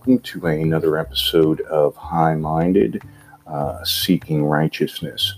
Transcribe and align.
Welcome, 0.00 0.20
to 0.20 0.46
another 0.46 0.96
episode 0.96 1.60
of 1.60 1.94
High 1.94 2.34
Minded 2.34 3.02
uh, 3.46 3.84
Seeking 3.84 4.46
Righteousness. 4.46 5.34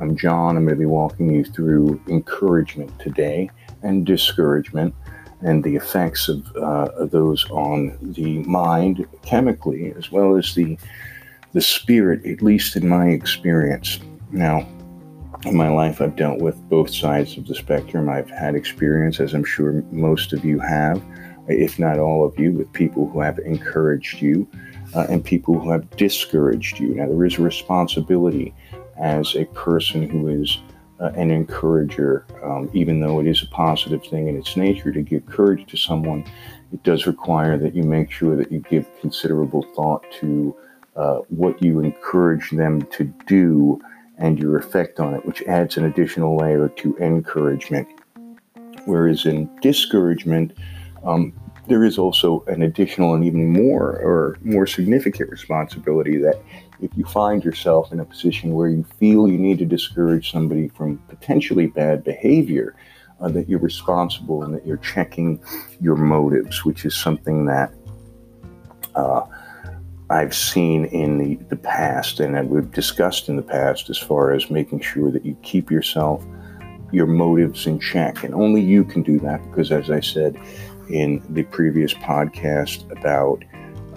I'm 0.00 0.16
John. 0.16 0.56
I'm 0.56 0.64
going 0.64 0.74
to 0.74 0.80
be 0.80 0.84
walking 0.84 1.30
you 1.30 1.44
through 1.44 2.02
encouragement 2.08 2.98
today 2.98 3.50
and 3.84 4.04
discouragement 4.04 4.96
and 5.42 5.62
the 5.62 5.76
effects 5.76 6.28
of, 6.28 6.44
uh, 6.56 6.88
of 6.96 7.12
those 7.12 7.48
on 7.52 7.96
the 8.00 8.40
mind 8.42 9.06
chemically 9.22 9.92
as 9.96 10.10
well 10.10 10.34
as 10.34 10.56
the, 10.56 10.76
the 11.52 11.60
spirit, 11.60 12.26
at 12.26 12.42
least 12.42 12.74
in 12.74 12.88
my 12.88 13.10
experience. 13.10 14.00
Now, 14.32 14.66
in 15.44 15.54
my 15.54 15.68
life, 15.68 16.00
I've 16.00 16.16
dealt 16.16 16.40
with 16.40 16.56
both 16.68 16.92
sides 16.92 17.38
of 17.38 17.46
the 17.46 17.54
spectrum. 17.54 18.08
I've 18.08 18.28
had 18.28 18.56
experience, 18.56 19.20
as 19.20 19.34
I'm 19.34 19.44
sure 19.44 19.84
most 19.92 20.32
of 20.32 20.44
you 20.44 20.58
have 20.58 21.00
if 21.52 21.78
not 21.78 21.98
all 21.98 22.24
of 22.24 22.38
you, 22.38 22.52
with 22.52 22.72
people 22.72 23.08
who 23.08 23.20
have 23.20 23.38
encouraged 23.40 24.20
you 24.20 24.48
uh, 24.94 25.06
and 25.08 25.24
people 25.24 25.58
who 25.58 25.70
have 25.70 25.88
discouraged 25.96 26.78
you. 26.78 26.94
Now, 26.94 27.06
there 27.06 27.24
is 27.24 27.38
a 27.38 27.42
responsibility 27.42 28.54
as 28.98 29.34
a 29.34 29.44
person 29.46 30.08
who 30.08 30.28
is 30.28 30.58
uh, 31.00 31.12
an 31.16 31.30
encourager, 31.30 32.26
um, 32.42 32.68
even 32.74 33.00
though 33.00 33.20
it 33.20 33.26
is 33.26 33.42
a 33.42 33.46
positive 33.46 34.04
thing 34.04 34.28
in 34.28 34.36
its 34.36 34.56
nature 34.56 34.92
to 34.92 35.02
give 35.02 35.24
courage 35.26 35.66
to 35.70 35.76
someone, 35.76 36.24
it 36.72 36.82
does 36.82 37.06
require 37.06 37.56
that 37.56 37.74
you 37.74 37.82
make 37.82 38.10
sure 38.10 38.36
that 38.36 38.52
you 38.52 38.60
give 38.60 38.86
considerable 39.00 39.62
thought 39.74 40.04
to 40.20 40.54
uh, 40.96 41.20
what 41.28 41.62
you 41.62 41.80
encourage 41.80 42.50
them 42.50 42.82
to 42.82 43.04
do 43.26 43.80
and 44.18 44.38
your 44.38 44.58
effect 44.58 45.00
on 45.00 45.14
it, 45.14 45.24
which 45.24 45.42
adds 45.44 45.78
an 45.78 45.86
additional 45.86 46.36
layer 46.36 46.68
to 46.68 46.96
encouragement. 46.98 47.88
Whereas 48.84 49.24
in 49.24 49.48
discouragement, 49.62 50.52
um, 51.04 51.32
there 51.66 51.84
is 51.84 51.98
also 51.98 52.42
an 52.46 52.62
additional 52.62 53.14
and 53.14 53.24
even 53.24 53.52
more 53.52 53.90
or 54.00 54.38
more 54.42 54.66
significant 54.66 55.30
responsibility 55.30 56.18
that 56.18 56.40
if 56.80 56.90
you 56.96 57.04
find 57.04 57.44
yourself 57.44 57.92
in 57.92 58.00
a 58.00 58.04
position 58.04 58.54
where 58.54 58.68
you 58.68 58.84
feel 58.98 59.28
you 59.28 59.38
need 59.38 59.58
to 59.58 59.66
discourage 59.66 60.30
somebody 60.30 60.68
from 60.68 60.98
potentially 61.08 61.66
bad 61.66 62.02
behavior, 62.02 62.74
uh, 63.20 63.28
that 63.28 63.48
you're 63.48 63.60
responsible 63.60 64.42
and 64.42 64.54
that 64.54 64.66
you're 64.66 64.78
checking 64.78 65.40
your 65.80 65.96
motives, 65.96 66.64
which 66.64 66.84
is 66.84 66.96
something 66.96 67.44
that 67.44 67.72
uh, 68.94 69.22
I've 70.08 70.34
seen 70.34 70.86
in 70.86 71.18
the, 71.18 71.36
the 71.48 71.56
past 71.56 72.18
and 72.18 72.34
that 72.34 72.48
we've 72.48 72.70
discussed 72.72 73.28
in 73.28 73.36
the 73.36 73.42
past 73.42 73.90
as 73.90 73.98
far 73.98 74.32
as 74.32 74.50
making 74.50 74.80
sure 74.80 75.10
that 75.10 75.24
you 75.24 75.36
keep 75.42 75.70
yourself, 75.70 76.24
your 76.90 77.06
motives 77.06 77.66
in 77.66 77.78
check. 77.78 78.24
And 78.24 78.34
only 78.34 78.60
you 78.60 78.84
can 78.84 79.02
do 79.02 79.20
that 79.20 79.42
because, 79.44 79.70
as 79.70 79.90
I 79.90 80.00
said, 80.00 80.36
in 80.92 81.22
the 81.30 81.42
previous 81.44 81.94
podcast 81.94 82.90
about 82.90 83.44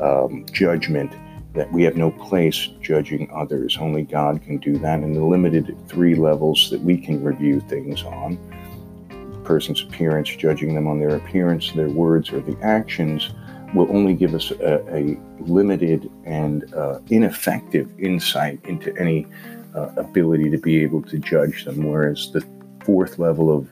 um, 0.02 0.46
judgment 0.52 1.12
that 1.54 1.72
we 1.72 1.84
have 1.84 1.96
no 1.96 2.12
place 2.12 2.70
judging 2.82 3.30
others. 3.32 3.78
Only 3.80 4.04
God 4.04 4.42
can 4.42 4.58
do 4.58 4.78
that. 4.80 5.00
And 5.00 5.16
the 5.16 5.24
limited 5.24 5.76
three 5.88 6.16
levels 6.16 6.70
that 6.72 6.82
we 6.82 6.98
can 6.98 7.24
review 7.24 7.60
things 7.62 8.04
on 8.04 8.40
person's 9.44 9.82
appearance, 9.84 10.30
judging 10.30 10.74
them 10.74 10.88
on 10.88 11.00
their 11.00 11.16
appearance, 11.16 11.72
their 11.74 11.90
words, 11.90 12.32
or 12.32 12.40
the 12.40 12.58
actions 12.62 13.30
will 13.76 13.88
only 13.96 14.14
give 14.14 14.34
us 14.34 14.52
a, 14.52 14.96
a 14.96 15.18
limited 15.42 16.10
and 16.26 16.74
uh, 16.74 17.00
ineffective 17.10 17.90
insight 18.00 18.64
into 18.66 18.96
any 18.98 19.28
uh, 19.76 19.90
ability 19.98 20.50
to 20.50 20.58
be 20.58 20.82
able 20.82 21.02
to 21.02 21.18
judge 21.18 21.66
them. 21.66 21.84
Whereas 21.84 22.32
the 22.32 22.46
fourth 22.86 23.20
level 23.20 23.56
of 23.56 23.72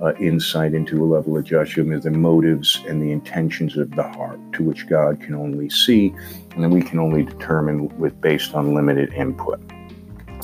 uh, 0.00 0.14
insight 0.14 0.74
into 0.74 1.02
a 1.02 1.06
level 1.06 1.36
of 1.36 1.44
judgment 1.44 1.92
of 1.92 2.02
the 2.02 2.10
motives 2.10 2.80
and 2.86 3.02
the 3.02 3.10
intentions 3.10 3.76
of 3.76 3.90
the 3.92 4.02
heart, 4.02 4.38
to 4.52 4.62
which 4.62 4.86
God 4.88 5.20
can 5.20 5.34
only 5.34 5.68
see, 5.70 6.14
and 6.52 6.62
then 6.62 6.70
we 6.70 6.82
can 6.82 6.98
only 6.98 7.24
determine 7.24 7.88
with 7.98 8.20
based 8.20 8.54
on 8.54 8.74
limited 8.74 9.12
input. 9.12 9.60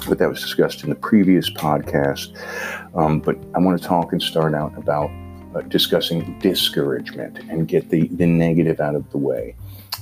But 0.08 0.18
that 0.18 0.28
was 0.28 0.40
discussed 0.40 0.82
in 0.82 0.90
the 0.90 0.96
previous 0.96 1.48
podcast. 1.50 2.36
Um, 2.94 3.20
but 3.20 3.38
I 3.54 3.58
want 3.58 3.80
to 3.80 3.86
talk 3.86 4.12
and 4.12 4.22
start 4.22 4.54
out 4.54 4.76
about 4.76 5.10
uh, 5.54 5.60
discussing 5.62 6.38
discouragement 6.40 7.38
and 7.48 7.68
get 7.68 7.90
the, 7.90 8.08
the 8.08 8.26
negative 8.26 8.80
out 8.80 8.96
of 8.96 9.08
the 9.10 9.18
way. 9.18 9.54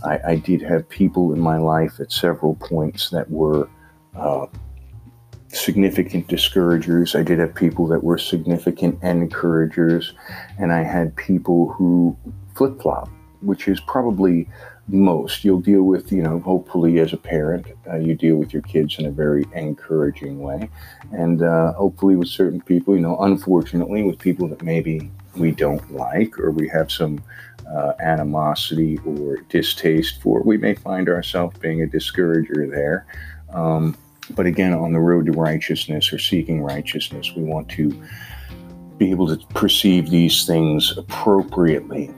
I, 0.04 0.18
I 0.26 0.36
did 0.36 0.62
have 0.62 0.88
people 0.88 1.32
in 1.32 1.40
my 1.40 1.58
life 1.58 2.00
at 2.00 2.10
several 2.10 2.56
points 2.56 3.10
that 3.10 3.30
were 3.30 3.68
uh, 4.16 4.46
significant 5.52 6.28
discouragers. 6.28 7.14
I 7.14 7.22
did 7.22 7.38
have 7.38 7.54
people 7.54 7.86
that 7.88 8.02
were 8.02 8.18
significant 8.18 9.02
encouragers, 9.02 10.14
and 10.58 10.72
I 10.72 10.82
had 10.82 11.14
people 11.16 11.72
who 11.72 12.16
flip 12.54 12.80
flop, 12.80 13.08
which 13.40 13.68
is 13.68 13.80
probably 13.80 14.48
most. 14.88 15.44
You'll 15.44 15.60
deal 15.60 15.82
with, 15.82 16.10
you 16.10 16.22
know, 16.22 16.40
hopefully 16.40 16.98
as 16.98 17.12
a 17.12 17.16
parent, 17.16 17.66
uh, 17.88 17.96
you 17.96 18.14
deal 18.14 18.36
with 18.36 18.52
your 18.52 18.62
kids 18.62 18.98
in 18.98 19.06
a 19.06 19.10
very 19.10 19.44
encouraging 19.54 20.40
way. 20.40 20.68
And 21.12 21.42
uh, 21.42 21.72
hopefully 21.74 22.16
with 22.16 22.28
certain 22.28 22.60
people, 22.60 22.94
you 22.94 23.00
know, 23.00 23.18
unfortunately, 23.20 24.02
with 24.02 24.18
people 24.18 24.48
that 24.48 24.62
maybe 24.62 25.10
we 25.36 25.52
don't 25.52 25.92
like 25.92 26.38
or 26.38 26.50
we 26.50 26.68
have 26.68 26.90
some 26.90 27.22
uh, 27.72 27.92
animosity 28.00 28.98
or 29.06 29.38
distaste 29.48 30.20
for, 30.20 30.42
we 30.42 30.56
may 30.56 30.74
find 30.74 31.08
ourselves 31.08 31.58
being 31.58 31.82
a 31.82 31.86
discourager 31.86 32.66
there. 32.66 33.06
Um, 33.50 33.96
but 34.34 34.46
again, 34.46 34.72
on 34.72 34.92
the 34.92 35.00
road 35.00 35.26
to 35.26 35.32
righteousness 35.32 36.12
or 36.12 36.18
seeking 36.18 36.62
righteousness, 36.62 37.32
we 37.36 37.42
want 37.42 37.68
to 37.70 37.92
be 38.98 39.10
able 39.10 39.34
to 39.34 39.46
perceive 39.48 40.10
these 40.10 40.46
things 40.46 40.96
appropriately. 40.96 42.10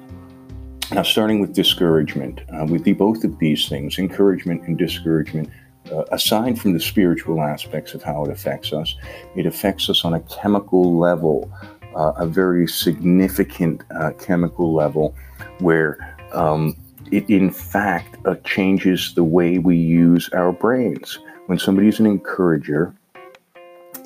Now, 0.92 1.02
starting 1.02 1.40
with 1.40 1.54
discouragement, 1.54 2.42
uh, 2.52 2.66
with 2.66 2.84
the, 2.84 2.92
both 2.92 3.24
of 3.24 3.38
these 3.38 3.68
things, 3.68 3.98
encouragement 3.98 4.62
and 4.68 4.76
discouragement, 4.76 5.48
uh, 5.90 6.04
aside 6.12 6.58
from 6.58 6.72
the 6.72 6.80
spiritual 6.80 7.42
aspects 7.42 7.94
of 7.94 8.02
how 8.02 8.24
it 8.24 8.30
affects 8.30 8.72
us, 8.72 8.94
it 9.34 9.46
affects 9.46 9.88
us 9.88 10.04
on 10.04 10.14
a 10.14 10.20
chemical 10.20 10.98
level, 10.98 11.50
uh, 11.96 12.12
a 12.16 12.26
very 12.26 12.66
significant 12.66 13.82
uh, 13.98 14.10
chemical 14.12 14.74
level, 14.74 15.14
where 15.58 16.16
um, 16.32 16.76
it 17.10 17.28
in 17.28 17.50
fact 17.50 18.16
uh, 18.26 18.34
changes 18.44 19.14
the 19.14 19.24
way 19.24 19.58
we 19.58 19.76
use 19.76 20.28
our 20.32 20.52
brains. 20.52 21.18
When 21.46 21.58
somebody's 21.58 22.00
an 22.00 22.06
encourager, 22.06 22.94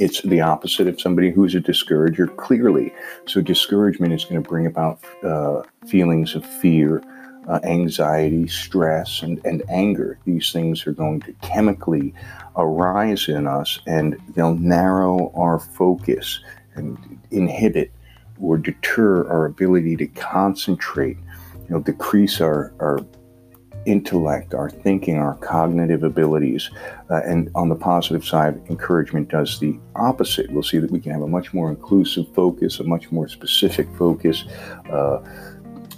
it's 0.00 0.22
the 0.22 0.41
opposite 0.41 0.88
of 0.88 1.00
somebody 1.00 1.31
who's 1.31 1.54
a 1.54 1.60
discourager, 1.60 2.26
clearly. 2.26 2.93
So, 3.26 3.41
discouragement 3.41 4.12
is 4.12 4.25
going 4.25 4.43
to 4.43 4.49
bring 4.49 4.66
about 4.66 5.00
uh, 5.22 5.62
feelings 5.87 6.34
of 6.34 6.44
fear, 6.44 7.00
uh, 7.47 7.60
anxiety, 7.62 8.49
stress, 8.49 9.22
and, 9.22 9.41
and 9.44 9.62
anger. 9.69 10.19
These 10.25 10.53
things 10.53 10.84
are 10.87 10.93
going 10.93 11.21
to 11.21 11.32
chemically 11.34 12.12
arise 12.56 13.28
in 13.28 13.47
us 13.47 13.78
and 13.87 14.16
they'll 14.34 14.55
narrow 14.56 15.32
our 15.37 15.60
focus 15.60 16.41
and 16.75 16.99
inhibit 17.31 17.93
or 18.41 18.59
deter 18.59 19.28
our 19.28 19.47
ability 19.47 19.97
to 19.97 20.06
concentrate, 20.09 21.16
you 21.55 21.70
know, 21.70 21.81
decrease 21.81 22.41
our, 22.41 22.72
our 22.81 22.99
intellect, 23.86 24.54
our 24.54 24.70
thinking, 24.70 25.18
our 25.18 25.34
cognitive 25.36 26.02
abilities. 26.02 26.70
Uh, 27.10 27.20
and 27.24 27.50
on 27.54 27.68
the 27.68 27.74
positive 27.74 28.24
side, 28.24 28.60
encouragement 28.68 29.28
does 29.28 29.58
the 29.58 29.78
opposite. 29.96 30.50
We'll 30.50 30.62
see 30.62 30.78
that 30.78 30.90
we 30.90 31.00
can 31.00 31.12
have 31.12 31.22
a 31.22 31.28
much 31.28 31.54
more 31.54 31.70
inclusive 31.70 32.26
focus, 32.34 32.80
a 32.80 32.84
much 32.84 33.10
more 33.10 33.28
specific 33.28 33.88
focus, 33.96 34.44
uh, 34.90 35.20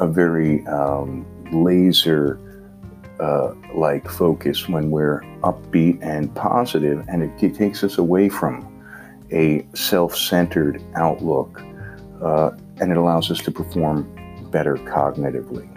a 0.00 0.06
very 0.06 0.66
um, 0.66 1.26
laser 1.52 2.38
uh, 3.20 3.54
like 3.74 4.08
focus 4.08 4.68
when 4.68 4.90
we're 4.90 5.20
upbeat 5.42 5.98
and 6.02 6.34
positive, 6.34 7.04
and 7.08 7.22
it, 7.22 7.42
it 7.42 7.54
takes 7.54 7.84
us 7.84 7.98
away 7.98 8.28
from 8.28 8.66
a 9.32 9.66
self 9.74 10.16
centered 10.16 10.82
outlook, 10.96 11.62
uh, 12.22 12.50
and 12.80 12.90
it 12.90 12.96
allows 12.96 13.30
us 13.30 13.40
to 13.42 13.50
perform 13.50 14.08
better 14.50 14.76
cognitively. 14.76 15.69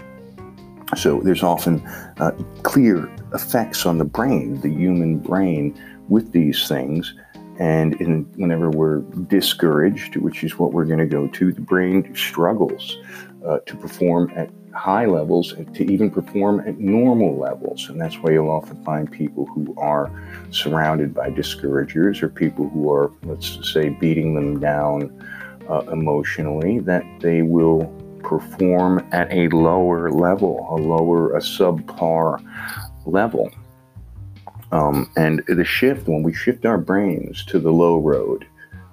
So 0.96 1.22
there's 1.22 1.44
often 1.44 1.86
uh, 2.20 2.32
clear 2.64 3.10
effects 3.34 3.86
on 3.86 3.98
the 3.98 4.06
brain, 4.06 4.62
the 4.62 4.70
human 4.70 5.20
brain, 5.20 5.80
with 6.10 6.32
these 6.32 6.68
things. 6.68 7.14
And 7.60 8.00
in, 8.02 8.24
whenever 8.36 8.70
we're 8.70 9.00
discouraged, 9.28 10.16
which 10.18 10.44
is 10.44 10.58
what 10.58 10.74
we're 10.74 10.86
going 10.86 11.00
to 11.00 11.06
go 11.06 11.28
to, 11.28 11.52
the 11.52 11.62
brain 11.62 12.16
struggles 12.16 12.98
uh, 13.46 13.60
to 13.60 13.76
perform 13.76 14.32
at 14.36 14.50
high 14.74 15.06
levels 15.06 15.54
to 15.74 15.92
even 15.92 16.10
perform 16.10 16.60
at 16.62 16.80
normal 16.80 17.38
levels. 17.38 17.90
And 17.90 18.02
that's 18.02 18.16
why 18.16 18.32
you'll 18.32 18.50
often 18.50 18.84
find 18.84 19.12
people 19.12 19.46
who 19.46 19.74
are 19.78 20.12
surrounded 20.50 21.14
by 21.14 21.30
discouragers 21.30 22.24
or 22.24 22.30
people 22.30 22.70
who 22.70 22.92
are, 22.92 23.12
let's 23.24 23.72
say, 23.72 23.90
beating 23.90 24.34
them 24.34 24.60
down 24.60 25.12
uh, 25.70 25.82
emotionally, 25.92 26.80
that 26.80 27.04
they 27.20 27.44
will 27.44 27.94
perform 28.24 29.08
at 29.12 29.32
a 29.32 29.48
lower 29.50 30.12
level, 30.12 30.68
a 30.70 30.76
lower, 30.76 31.36
a 31.36 31.40
subpar 31.40 32.44
level. 33.06 33.52
Um, 34.72 35.12
and 35.16 35.44
the 35.48 35.64
shift, 35.64 36.08
when 36.08 36.24
we 36.24 36.34
shift 36.34 36.66
our 36.66 36.78
brains 36.78 37.46
to 37.46 37.60
the 37.60 37.72
low 37.72 38.00
road, 38.00 38.48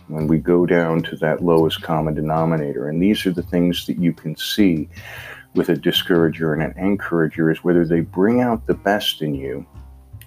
when 0.08 0.26
we 0.26 0.38
go 0.38 0.66
down 0.66 1.02
to 1.04 1.16
that 1.16 1.42
lowest 1.42 1.82
common 1.82 2.14
denominator, 2.14 2.88
and 2.88 3.00
these 3.00 3.24
are 3.24 3.32
the 3.32 3.42
things 3.42 3.86
that 3.86 3.98
you 3.98 4.12
can 4.12 4.36
see 4.36 4.88
with 5.54 5.68
a 5.68 5.76
discourager 5.76 6.52
and 6.52 6.62
an 6.62 6.78
encourager 6.78 7.50
is 7.50 7.64
whether 7.64 7.84
they 7.84 8.00
bring 8.00 8.40
out 8.40 8.66
the 8.66 8.74
best 8.74 9.22
in 9.22 9.34
you 9.34 9.66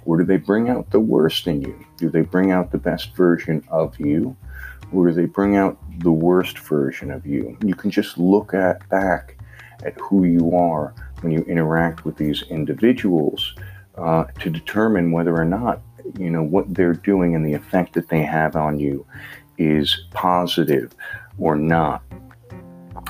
or 0.06 0.18
do 0.18 0.26
they 0.26 0.38
bring 0.38 0.70
out 0.70 0.90
the 0.92 1.00
worst 1.00 1.48
in 1.48 1.62
you? 1.62 1.86
Do 1.98 2.10
they 2.10 2.22
bring 2.22 2.52
out 2.52 2.72
the 2.72 2.78
best 2.78 3.16
version 3.16 3.64
of 3.70 3.98
you 4.00 4.36
do 4.94 5.14
they 5.14 5.26
bring 5.26 5.56
out 5.56 5.78
the 6.00 6.12
worst 6.12 6.60
version 6.60 7.12
of 7.12 7.26
you? 7.26 7.58
You 7.64 7.76
can 7.76 7.92
just 7.92 8.18
look 8.18 8.54
at 8.54 8.88
back 8.90 9.38
at 9.86 9.98
who 10.00 10.24
you 10.24 10.56
are 10.56 10.94
when 11.22 11.32
you 11.32 11.40
interact 11.42 12.06
with 12.06 12.18
these 12.18 12.44
individuals 12.50 13.56
uh, 13.98 14.26
to 14.40 14.50
determine 14.50 15.12
whether 15.12 15.36
or 15.36 15.46
not 15.46 15.82
you 16.18 16.30
know 16.30 16.44
what 16.44 16.74
they're 16.74 16.94
doing 16.94 17.36
and 17.36 17.46
the 17.46 17.54
effect 17.54 17.94
that 17.94 18.10
they 18.10 18.24
have 18.24 18.56
on 18.56 18.80
you 18.80 19.06
is 19.58 20.06
positive 20.12 20.94
or 21.38 21.56
not. 21.56 22.02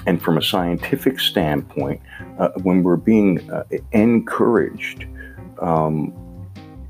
And 0.06 0.22
from 0.22 0.38
a 0.38 0.42
scientific 0.42 1.20
standpoint, 1.20 2.02
uh, 2.38 2.50
when 2.62 2.84
we're 2.84 2.98
being 2.98 3.50
uh, 3.50 3.64
encouraged, 3.92 5.06
um, 5.60 6.14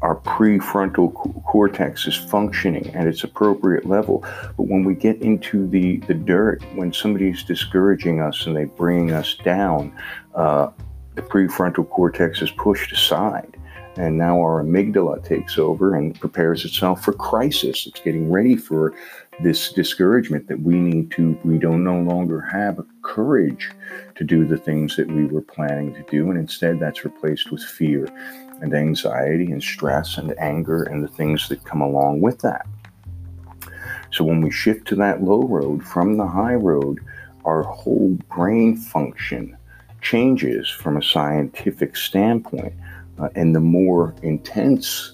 our 0.04 0.18
prefrontal 0.18 1.14
cortex 1.46 2.06
is 2.08 2.16
functioning 2.16 2.94
at 2.94 3.08
its 3.08 3.24
appropriate 3.24 3.86
level. 3.86 4.20
But 4.58 4.68
when 4.68 4.84
we 4.84 4.96
get 4.96 5.22
into 5.22 5.66
the, 5.66 5.98
the 6.00 6.14
dirt, 6.14 6.62
when 6.76 6.92
somebody's 6.92 7.42
discouraging 7.44 8.20
us 8.20 8.46
and 8.46 8.56
they 8.56 8.66
bring 8.66 9.12
us 9.12 9.36
down, 9.36 9.98
uh, 10.36 10.72
the 11.16 11.22
prefrontal 11.22 11.90
cortex 11.90 12.42
is 12.42 12.52
pushed 12.52 12.92
aside. 12.92 13.58
And 13.96 14.18
now 14.18 14.40
our 14.42 14.62
amygdala 14.62 15.24
takes 15.24 15.58
over 15.58 15.96
and 15.96 16.20
prepares 16.20 16.66
itself 16.66 17.06
for 17.06 17.14
crisis. 17.14 17.88
It's 17.88 18.02
getting 18.02 18.30
ready 18.30 18.58
for 18.58 18.94
this 19.42 19.72
discouragement 19.72 20.48
that 20.48 20.60
we 20.60 20.76
need 20.76 21.12
to, 21.12 21.40
we 21.46 21.58
don't 21.58 21.84
no 21.84 22.00
longer 22.02 22.42
have 22.42 22.84
courage 23.04 23.70
to 24.16 24.24
do 24.24 24.46
the 24.46 24.58
things 24.58 24.96
that 24.98 25.08
we 25.08 25.26
were 25.26 25.42
planning 25.42 25.94
to 25.94 26.04
do. 26.10 26.30
And 26.30 26.38
instead, 26.38 26.80
that's 26.80 27.06
replaced 27.06 27.52
with 27.52 27.64
fear 27.64 28.08
and 28.64 28.74
anxiety 28.74 29.52
and 29.52 29.62
stress 29.62 30.18
and 30.18 30.34
anger 30.40 30.84
and 30.84 31.04
the 31.04 31.08
things 31.10 31.50
that 31.50 31.64
come 31.66 31.82
along 31.82 32.22
with 32.22 32.40
that. 32.40 32.66
So 34.10 34.24
when 34.24 34.40
we 34.42 34.52
shift 34.52 34.88
to 34.88 34.96
that 34.96 35.22
low 35.22 35.44
road 35.44 35.84
from 35.84 36.16
the 36.16 36.26
high 36.26 36.56
road, 36.56 37.00
our 37.44 37.64
whole 37.64 38.18
brain 38.34 38.78
function 38.78 39.58
changes 40.02 40.70
from 40.70 40.96
a 40.96 41.04
scientific 41.04 41.98
standpoint. 41.98 42.74
Uh, 43.20 43.30
and 43.36 43.54
the 43.54 43.60
more 43.60 44.16
intense 44.24 45.14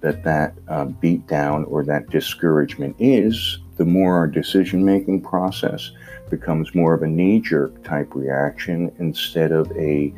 that 0.00 0.24
that 0.24 0.54
uh, 0.66 0.86
beat 0.86 1.26
down 1.28 1.64
or 1.64 1.84
that 1.84 2.10
discouragement 2.10 2.96
is, 2.98 3.58
the 3.76 3.84
more 3.84 4.16
our 4.16 4.26
decision 4.26 4.84
making 4.84 5.22
process 5.22 5.92
becomes 6.30 6.74
more 6.74 6.94
of 6.94 7.02
a 7.02 7.06
knee 7.06 7.40
jerk 7.40 7.82
type 7.84 8.12
reaction 8.14 8.92
instead 8.98 9.52
of 9.52 9.70
a 9.72 10.12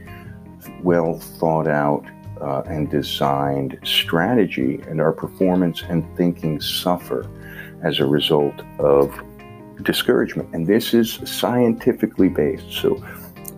well 0.82 1.18
thought 1.18 1.68
out 1.68 2.04
uh, 2.40 2.62
and 2.66 2.90
designed 2.90 3.78
strategy. 3.84 4.80
And 4.88 5.00
our 5.00 5.12
performance 5.12 5.82
and 5.88 6.04
thinking 6.16 6.60
suffer 6.60 7.28
as 7.82 8.00
a 8.00 8.06
result 8.06 8.60
of 8.78 9.18
discouragement. 9.82 10.54
And 10.54 10.66
this 10.66 10.94
is 10.94 11.20
scientifically 11.24 12.28
based. 12.28 12.72
So 12.72 13.02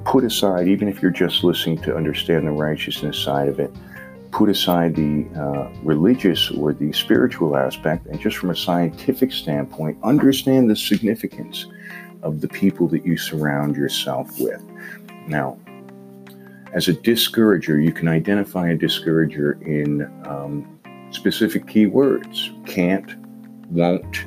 put 0.04 0.24
aside, 0.24 0.68
even 0.68 0.88
if 0.88 1.02
you're 1.02 1.10
just 1.10 1.44
listening 1.44 1.78
to 1.82 1.96
understand 1.96 2.46
the 2.46 2.52
righteousness 2.52 3.18
side 3.18 3.48
of 3.48 3.58
it, 3.58 3.72
put 4.30 4.48
aside 4.48 4.96
the 4.96 5.26
uh, 5.36 5.70
religious 5.82 6.50
or 6.50 6.72
the 6.72 6.92
spiritual 6.92 7.56
aspect, 7.56 8.06
and 8.06 8.18
just 8.18 8.36
from 8.36 8.50
a 8.50 8.56
scientific 8.56 9.30
standpoint, 9.30 9.98
understand 10.02 10.70
the 10.70 10.76
significance 10.76 11.66
of 12.22 12.40
the 12.40 12.48
people 12.48 12.88
that 12.88 13.04
you 13.04 13.16
surround 13.16 13.76
yourself 13.76 14.40
with. 14.40 14.62
Now, 15.26 15.58
as 16.72 16.88
a 16.88 16.94
discourager, 16.94 17.78
you 17.80 17.92
can 17.92 18.08
identify 18.08 18.70
a 18.70 18.74
discourager 18.74 19.52
in 19.62 20.02
um, 20.26 20.80
specific 21.10 21.66
keywords 21.66 22.50
can't, 22.66 23.14
won't, 23.70 24.24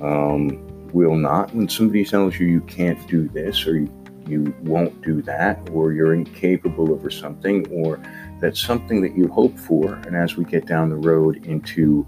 um, 0.00 0.66
will 0.92 1.16
not. 1.16 1.54
When 1.54 1.68
somebody 1.68 2.04
tells 2.04 2.38
you 2.38 2.46
you 2.46 2.60
can't 2.62 3.06
do 3.08 3.28
this 3.28 3.66
or 3.66 3.78
you, 3.78 3.92
you 4.26 4.54
won't 4.62 5.00
do 5.02 5.22
that, 5.22 5.58
or 5.72 5.92
you're 5.92 6.14
incapable 6.14 6.92
of 6.92 7.12
something, 7.12 7.66
or 7.72 8.00
that's 8.40 8.60
something 8.60 9.00
that 9.00 9.16
you 9.16 9.26
hope 9.26 9.58
for. 9.58 9.94
And 9.94 10.14
as 10.14 10.36
we 10.36 10.44
get 10.44 10.66
down 10.66 10.90
the 10.90 10.96
road 10.96 11.44
into 11.46 12.06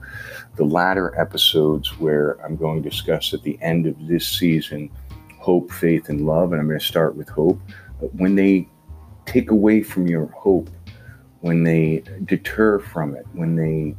the 0.57 0.65
latter 0.65 1.19
episodes, 1.19 1.99
where 1.99 2.35
I'm 2.45 2.57
going 2.57 2.83
to 2.83 2.89
discuss 2.89 3.35
at 3.35 3.43
the 3.43 3.59
end 3.61 3.87
of 3.87 3.97
this 4.07 4.29
season 4.29 4.91
hope, 5.39 5.73
faith, 5.73 6.09
and 6.11 6.25
love, 6.25 6.53
and 6.53 6.61
I'm 6.61 6.69
going 6.69 6.79
to 6.79 6.85
start 6.85 7.17
with 7.17 7.29
hope. 7.29 7.59
When 8.13 8.37
they 8.37 8.69
take 9.33 9.51
away 9.51 9.83
from 9.83 10.07
your 10.07 10.27
hope, 10.27 10.69
when 11.41 11.65
they 11.65 12.05
deter 12.27 12.79
from 12.79 13.17
it, 13.17 13.27
when 13.33 13.57
they 13.57 13.95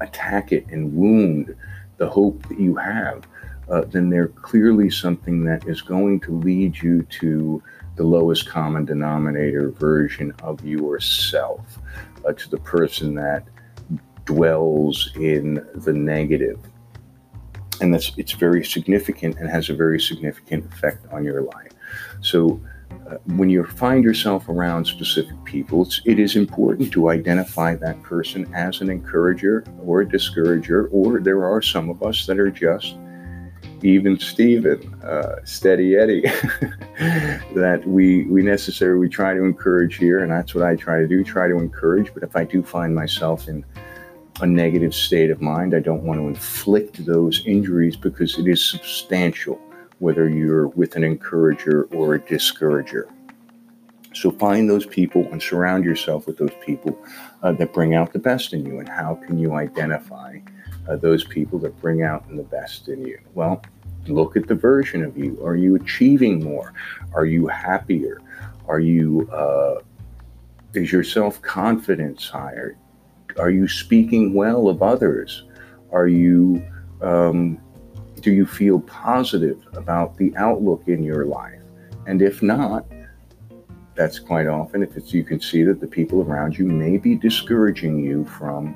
attack 0.00 0.52
it 0.52 0.66
and 0.66 0.92
wound 0.94 1.54
the 1.96 2.08
hope 2.08 2.46
that 2.48 2.58
you 2.58 2.74
have, 2.74 3.26
uh, 3.70 3.82
then 3.82 4.10
they're 4.10 4.28
clearly 4.28 4.90
something 4.90 5.44
that 5.44 5.66
is 5.66 5.80
going 5.80 6.20
to 6.20 6.32
lead 6.40 6.76
you 6.76 7.02
to 7.04 7.62
the 7.96 8.02
lowest 8.02 8.48
common 8.48 8.84
denominator 8.84 9.70
version 9.70 10.34
of 10.42 10.62
yourself, 10.64 11.78
uh, 12.26 12.32
to 12.32 12.50
the 12.50 12.58
person 12.58 13.14
that 13.14 13.44
dwells 14.24 15.12
in 15.14 15.64
the 15.76 15.92
negative. 15.92 16.58
And 17.80 17.94
that's 17.94 18.12
it's 18.16 18.32
very 18.32 18.64
significant 18.64 19.38
and 19.38 19.48
has 19.48 19.70
a 19.70 19.74
very 19.74 20.00
significant 20.00 20.66
effect 20.72 21.06
on 21.12 21.24
your 21.24 21.42
life. 21.42 21.72
So 22.20 22.60
when 23.36 23.50
you 23.50 23.64
find 23.64 24.04
yourself 24.04 24.48
around 24.48 24.86
specific 24.86 25.42
people, 25.44 25.86
it 26.04 26.18
is 26.18 26.36
important 26.36 26.92
to 26.92 27.10
identify 27.10 27.74
that 27.76 28.02
person 28.02 28.52
as 28.54 28.80
an 28.80 28.90
encourager 28.90 29.64
or 29.82 30.00
a 30.00 30.08
discourager, 30.08 30.88
or 30.88 31.20
there 31.20 31.44
are 31.44 31.62
some 31.62 31.90
of 31.90 32.02
us 32.02 32.26
that 32.26 32.38
are 32.38 32.50
just 32.50 32.96
even 33.82 34.18
Steven, 34.18 34.94
uh, 35.04 35.36
steady 35.44 35.96
Eddie, 35.96 36.22
that 37.54 37.82
we 37.86 38.24
we 38.24 38.42
necessarily 38.42 38.98
we 38.98 39.08
try 39.08 39.34
to 39.34 39.44
encourage 39.44 39.96
here, 39.96 40.20
and 40.20 40.32
that's 40.32 40.54
what 40.54 40.64
I 40.64 40.74
try 40.74 41.00
to 41.00 41.06
do, 41.06 41.22
try 41.22 41.48
to 41.48 41.56
encourage. 41.58 42.12
But 42.14 42.22
if 42.22 42.34
I 42.34 42.44
do 42.44 42.62
find 42.62 42.94
myself 42.94 43.46
in 43.46 43.64
a 44.40 44.46
negative 44.46 44.94
state 44.94 45.30
of 45.30 45.40
mind, 45.40 45.74
I 45.74 45.80
don't 45.80 46.02
want 46.02 46.18
to 46.18 46.26
inflict 46.26 47.04
those 47.04 47.46
injuries 47.46 47.96
because 47.96 48.38
it 48.38 48.48
is 48.48 48.64
substantial, 48.64 49.60
whether 50.04 50.28
you're 50.28 50.68
with 50.68 50.96
an 50.96 51.02
encourager 51.02 51.84
or 51.84 52.16
a 52.16 52.20
discourager. 52.20 53.08
So 54.12 54.30
find 54.30 54.68
those 54.68 54.84
people 54.84 55.26
and 55.32 55.42
surround 55.42 55.82
yourself 55.82 56.26
with 56.26 56.36
those 56.36 56.52
people 56.60 57.02
uh, 57.42 57.52
that 57.52 57.72
bring 57.72 57.94
out 57.94 58.12
the 58.12 58.18
best 58.18 58.52
in 58.52 58.66
you. 58.66 58.80
And 58.80 58.86
how 58.86 59.14
can 59.14 59.38
you 59.38 59.54
identify 59.54 60.40
uh, 60.86 60.96
those 60.96 61.24
people 61.24 61.58
that 61.60 61.80
bring 61.80 62.02
out 62.02 62.28
the 62.28 62.42
best 62.42 62.88
in 62.88 63.00
you? 63.06 63.18
Well, 63.32 63.62
look 64.06 64.36
at 64.36 64.46
the 64.46 64.54
version 64.54 65.02
of 65.02 65.16
you. 65.16 65.42
Are 65.42 65.56
you 65.56 65.74
achieving 65.74 66.44
more? 66.44 66.74
Are 67.14 67.24
you 67.24 67.46
happier? 67.46 68.20
Are 68.68 68.80
you, 68.80 69.26
uh, 69.32 69.80
is 70.74 70.92
your 70.92 71.02
self 71.02 71.40
confidence 71.40 72.28
higher? 72.28 72.76
Are 73.38 73.50
you 73.50 73.66
speaking 73.66 74.34
well 74.34 74.68
of 74.68 74.82
others? 74.82 75.44
Are 75.92 76.08
you, 76.08 76.62
um, 77.00 77.58
do 78.24 78.32
you 78.32 78.46
feel 78.46 78.80
positive 78.80 79.58
about 79.74 80.16
the 80.16 80.34
outlook 80.36 80.84
in 80.86 81.02
your 81.02 81.26
life? 81.26 81.60
And 82.06 82.22
if 82.22 82.42
not, 82.42 82.86
that's 83.94 84.18
quite 84.18 84.46
often 84.46 84.82
if 84.82 84.96
it's 84.96 85.12
you 85.12 85.22
can 85.22 85.40
see 85.40 85.62
that 85.64 85.78
the 85.78 85.86
people 85.86 86.22
around 86.22 86.56
you 86.56 86.64
may 86.64 86.96
be 86.96 87.16
discouraging 87.16 88.02
you 88.02 88.24
from 88.24 88.74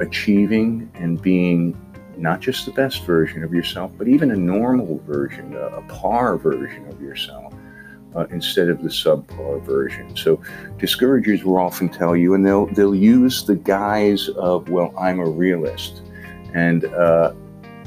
achieving 0.00 0.90
and 0.94 1.22
being 1.22 1.80
not 2.16 2.40
just 2.40 2.66
the 2.66 2.72
best 2.72 3.04
version 3.04 3.44
of 3.44 3.54
yourself, 3.54 3.92
but 3.96 4.08
even 4.08 4.32
a 4.32 4.36
normal 4.36 4.98
version, 5.06 5.54
a, 5.54 5.80
par 5.82 6.36
version 6.36 6.86
of 6.88 7.00
yourself. 7.00 7.54
Uh, 8.16 8.26
instead 8.30 8.68
of 8.68 8.80
the 8.80 8.88
subpar 8.88 9.60
version. 9.64 10.16
So 10.16 10.40
discouragers 10.78 11.42
will 11.42 11.56
often 11.56 11.88
tell 11.88 12.14
you, 12.14 12.34
and 12.34 12.46
they'll 12.46 12.66
they'll 12.66 12.94
use 12.94 13.44
the 13.44 13.56
guise 13.56 14.28
of, 14.28 14.68
well, 14.68 14.94
I'm 14.96 15.18
a 15.18 15.28
realist, 15.28 16.02
and 16.54 16.84
uh, 16.84 17.32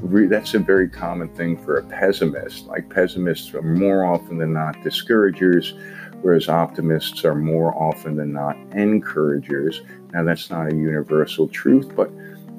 re- 0.02 0.28
that's 0.28 0.54
a 0.54 0.60
very 0.60 0.90
common 0.90 1.30
thing 1.30 1.58
for 1.58 1.78
a 1.78 1.84
pessimist. 1.84 2.68
Like 2.68 2.90
pessimists 2.90 3.54
are 3.54 3.62
more 3.62 4.06
often 4.06 4.38
than 4.38 4.54
not 4.54 4.82
discouragers, 4.84 5.74
whereas 6.22 6.50
optimists 6.50 7.24
are 7.26 7.36
more 7.36 7.76
often 7.76 8.16
than 8.16 8.34
not 8.34 8.56
encouragers. 8.74 9.82
Now 10.14 10.24
that's 10.24 10.50
not 10.50 10.72
a 10.72 10.76
universal 10.76 11.48
truth, 11.48 11.96
but 11.96 12.10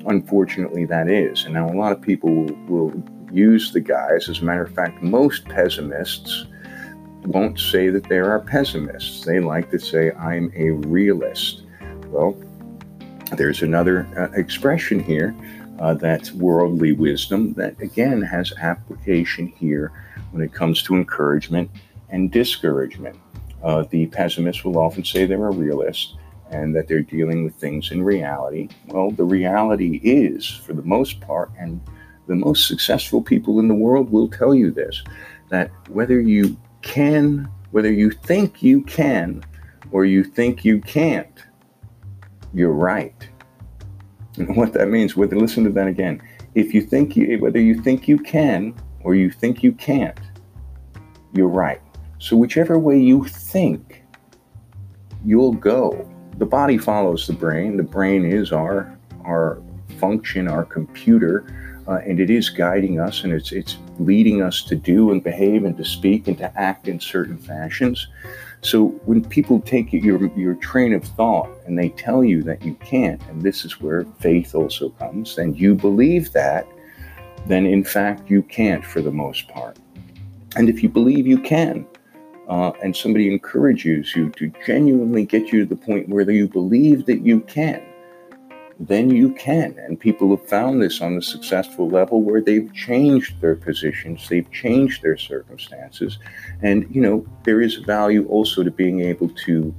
unfortunately, 0.07 0.85
that 0.87 1.09
is. 1.09 1.45
And 1.45 1.55
now 1.55 1.69
a 1.69 1.75
lot 1.75 1.93
of 1.93 2.01
people 2.01 2.35
will, 2.35 2.55
will 2.67 3.03
use 3.33 3.73
the 3.73 3.81
guise. 3.81 4.29
As 4.29 4.41
a 4.41 4.45
matter 4.45 4.63
of 4.63 4.75
fact, 4.75 5.03
most 5.03 5.45
pessimists 5.45 6.47
won't 7.25 7.59
say 7.59 7.91
that 7.91 8.09
they 8.09 8.19
are 8.19 8.41
pessimists. 8.41 9.25
They 9.25 9.41
like 9.41 9.71
to 9.71 9.79
say, 9.79 10.13
I'm 10.13 10.53
a 10.57 10.71
realist. 10.71 11.65
Well, 12.07 12.37
there's 13.37 13.63
another 13.63 14.09
uh, 14.17 14.39
expression 14.39 15.01
here 15.01 15.35
uh, 15.79 15.95
that's 15.95 16.33
worldly 16.33 16.93
wisdom 16.93 17.53
that 17.55 17.81
again 17.81 18.23
has 18.23 18.53
application 18.61 19.47
here 19.47 19.93
when 20.33 20.43
it 20.43 20.53
comes 20.53 20.83
to 20.83 20.95
encouragement 20.95 21.71
and 22.11 22.31
discouragement. 22.31 23.17
Uh, 23.63 23.85
the 23.91 24.07
pessimist 24.07 24.65
will 24.65 24.79
often 24.79 25.05
say 25.05 25.25
they're 25.25 25.47
a 25.47 25.51
realist 25.51 26.17
and 26.51 26.75
that 26.75 26.89
they're 26.89 27.03
dealing 27.03 27.45
with 27.45 27.55
things 27.55 27.91
in 27.91 28.03
reality. 28.03 28.69
Well, 28.87 29.11
the 29.11 29.25
reality 29.25 30.01
is, 30.03 30.49
for 30.49 30.73
the 30.73 30.83
most 30.83 31.21
part, 31.21 31.51
and 31.59 31.81
the 32.27 32.35
most 32.35 32.67
successful 32.67 33.23
people 33.23 33.59
in 33.59 33.69
the 33.69 33.75
world 33.75 34.11
will 34.11 34.29
tell 34.29 34.55
you 34.55 34.71
this 34.71 35.03
that 35.51 35.71
whether 35.89 36.21
you 36.21 36.57
can, 36.83 37.49
whether 37.71 37.91
you 37.91 38.11
think 38.11 38.63
you 38.63 38.83
can, 38.83 39.43
or 39.91 40.05
you 40.05 40.23
think 40.23 40.65
you 40.65 40.81
can't, 40.81 41.45
you're 42.53 42.73
right. 42.73 43.29
What 44.55 44.73
that 44.75 44.89
means, 44.89 45.17
whether 45.17 45.37
listen 45.37 45.65
to 45.65 45.71
that 45.71 45.87
again. 45.87 46.23
If 46.55 46.75
you 46.75 46.83
think 46.83 47.17
you, 47.17 47.39
whether 47.39 47.61
you 47.61 47.81
think 47.83 48.09
you 48.09 48.19
can 48.19 48.75
or 49.03 49.15
you 49.15 49.31
think 49.31 49.63
you 49.63 49.73
can't, 49.73 50.19
you're 51.35 51.49
right. 51.49 51.81
So 52.19 52.37
whichever 52.37 52.79
way 52.79 52.99
you 52.99 53.25
think, 53.25 54.03
you'll 55.25 55.53
go. 55.53 56.09
The 56.39 56.47
body 56.47 56.79
follows 56.79 57.27
the 57.27 57.33
brain. 57.33 57.77
The 57.77 57.83
brain 57.83 58.25
is 58.25 58.53
our 58.53 58.97
our 59.25 59.63
function, 59.99 60.49
our 60.49 60.65
computer, 60.65 61.83
uh, 61.89 62.01
and 62.07 62.21
it 62.21 62.31
is 62.31 62.49
guiding 62.49 63.01
us, 63.01 63.25
and 63.25 63.33
it's 63.33 63.53
it's 63.53 63.79
leading 63.99 64.43
us 64.43 64.63
to 64.65 64.77
do 64.77 65.11
and 65.11 65.23
behave 65.23 65.65
and 65.65 65.77
to 65.77 65.85
speak 65.85 66.29
and 66.29 66.39
to 66.39 66.59
act 66.59 66.89
in 66.89 67.01
certain 67.01 67.37
fashions. 67.37 68.09
So 68.61 68.87
when 69.05 69.25
people 69.25 69.61
take 69.61 69.93
your 69.93 70.27
your 70.37 70.55
train 70.55 70.93
of 70.93 71.05
thought 71.05 71.51
and 71.67 71.79
they 71.79 71.91
tell 71.91 72.25
you 72.25 72.43
that 72.43 72.63
you 72.63 72.75
can't, 72.75 73.21
and 73.29 73.41
this 73.41 73.65
is 73.65 73.81
where 73.81 74.05
faith 74.21 74.55
also 74.55 74.91
comes, 74.91 75.39
and 75.39 75.59
you 75.59 75.75
believe 75.75 76.33
that, 76.33 76.67
then 77.47 77.67
in 77.67 77.85
fact 77.85 78.29
you 78.29 78.43
can't 78.43 78.85
for 78.85 79.01
the 79.01 79.13
most 79.13 79.49
part. 79.49 79.79
And 80.57 80.69
if 80.69 80.83
you 80.83 80.89
believe 80.89 81.27
you 81.27 81.39
can, 81.39 81.87
uh, 82.49 82.73
and 82.83 82.97
somebody 82.97 83.31
encourages 83.31 84.17
you 84.17 84.31
to 84.31 84.51
genuinely 84.67 85.25
get 85.25 85.53
you 85.53 85.61
to 85.61 85.67
the 85.67 85.77
point 85.77 86.09
where 86.09 86.29
you 86.29 86.49
believe 86.49 87.07
that 87.07 87.21
you 87.21 87.41
can, 87.41 87.83
then 88.81 89.11
you 89.11 89.33
can. 89.35 89.77
And 89.79 89.99
people 89.99 90.37
have 90.37 90.47
found 90.47 90.81
this 90.81 91.01
on 91.01 91.17
the 91.17 91.23
successful 91.23 91.89
level 91.89 92.23
where 92.23 92.41
they've 92.41 92.73
changed 92.75 93.41
their 93.41 93.57
positions, 93.57 94.29
they've 94.29 94.51
changed 94.53 95.03
their 95.03 95.17
circumstances. 95.17 96.19
And, 96.63 96.87
you 96.95 97.01
know, 97.01 97.27
there 97.45 97.61
is 97.61 97.77
value 97.77 98.27
also 98.29 98.63
to 98.63 98.71
being 98.71 99.01
able 99.01 99.31
to 99.47 99.75